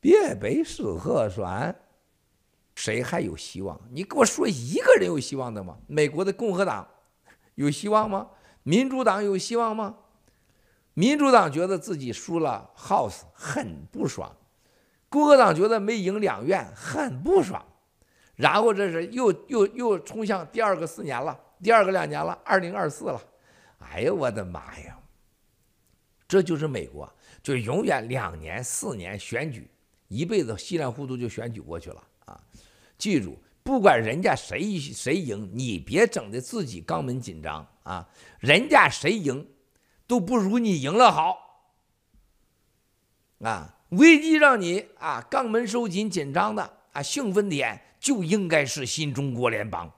[0.00, 1.74] 别背死核酸。
[2.74, 3.80] 谁还有希望？
[3.90, 5.78] 你给我说一个人有希望的吗？
[5.86, 6.88] 美国的共和党
[7.54, 8.30] 有希望吗？
[8.64, 9.96] 民主党有希望吗？
[10.94, 14.34] 民主党觉得自己输了 House 很不爽，
[15.08, 17.64] 共和党觉得没赢两院很不爽，
[18.36, 23.20] 然后这是又又又冲向第二个四年了，第二个两年了，二零二四了，
[23.78, 24.98] 哎呦我的妈呀！
[26.26, 27.12] 这就是美国，
[27.42, 29.68] 就永远两年四年选举，
[30.08, 32.40] 一辈子稀里糊涂就选举过去了啊！
[32.96, 38.08] 记住，不管人家谁谁赢，你别整的自己肛门紧张啊！
[38.38, 39.46] 人家谁赢？
[40.06, 41.72] 都不如你赢了好，
[43.42, 43.76] 啊！
[43.90, 49.92] 危机让你啊肛门收紧紧张的啊兴奋点就应该是新中国联邦。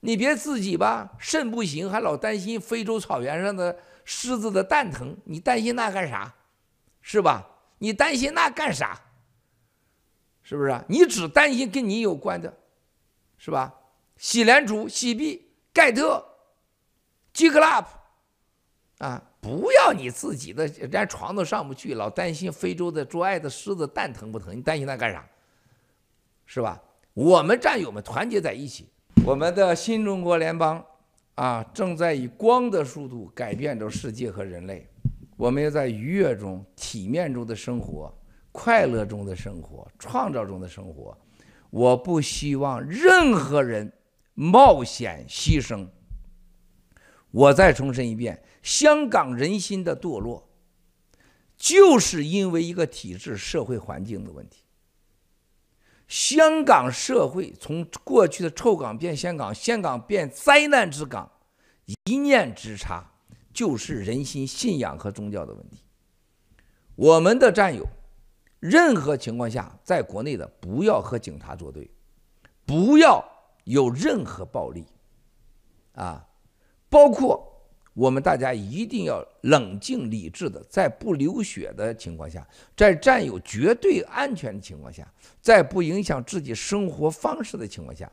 [0.00, 6.34] 你别自己吧，肾不行还老担心非洲草原上的狮子的蛋疼，你担心那干啥？
[7.02, 7.48] 是吧？
[7.78, 8.98] 你担心那干啥？
[10.42, 10.84] 是不是？
[10.88, 12.56] 你只担心跟你有关的，
[13.36, 13.74] 是吧？
[14.16, 16.24] 喜联储、喜币、盖特、
[17.32, 17.84] G Club。
[19.04, 19.22] 啊！
[19.38, 24.56] 不要你自己的连床都上不去，老担心非洲的捉爱的狮子蛋疼不疼？
[24.56, 25.22] 你担心它干啥？
[26.46, 26.82] 是吧？
[27.12, 28.88] 我们战友们团结在一起，
[29.26, 30.82] 我们的新中国联邦
[31.34, 34.88] 啊，正在以光的速度改变着世界和人类。
[35.36, 38.10] 我们要在愉悦中、体面中的生活，
[38.52, 41.14] 快乐中的生活，创造中的生活。
[41.68, 43.92] 我不希望任何人
[44.32, 45.86] 冒险牺牲。
[47.30, 48.42] 我再重申一遍。
[48.64, 50.48] 香港人心的堕落，
[51.54, 54.64] 就是因为一个体制、社会环境的问题。
[56.08, 61.30] 香港社会从过去的臭港变香港，香港变灾难之港，
[62.06, 63.12] 一念之差，
[63.52, 65.84] 就是人心、信仰和宗教的问题。
[66.94, 67.86] 我们的战友，
[68.60, 71.90] 任何情况下在国内的，不要和警察作对，
[72.64, 73.22] 不要
[73.64, 74.86] 有任何暴力，
[75.92, 76.26] 啊，
[76.88, 77.50] 包括。
[77.94, 82.46] 我们大家一定要冷静理智的，在不流血的情况下，
[82.76, 85.08] 在占有绝对安全的情况下，
[85.40, 88.10] 在不影响自己生活方式的情况下，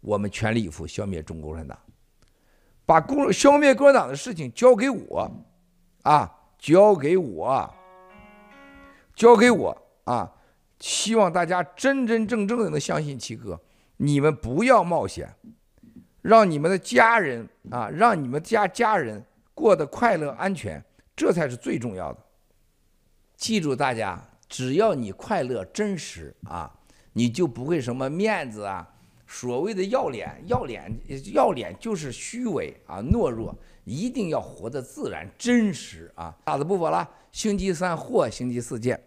[0.00, 1.78] 我们全力以赴消灭中国共产党，
[2.84, 5.30] 把共消灭共产党的事情交给我，
[6.02, 7.74] 啊，交给我，
[9.14, 10.32] 交给我啊！
[10.78, 13.58] 希望大家真真正正的能相信七哥，
[13.98, 15.34] 你们不要冒险。
[16.26, 19.24] 让你们的家人啊，让你们家家人
[19.54, 20.82] 过得快乐安全，
[21.14, 22.18] 这才是最重要的。
[23.36, 26.72] 记住，大家，只要你快乐真实啊，
[27.12, 28.88] 你就不会什么面子啊，
[29.26, 30.92] 所谓的要脸，要脸，
[31.32, 33.56] 要脸就是虚伪啊，懦弱。
[33.84, 36.36] 一定要活得自然真实啊！
[36.42, 39.00] 大字不否了，星期三或星期四见。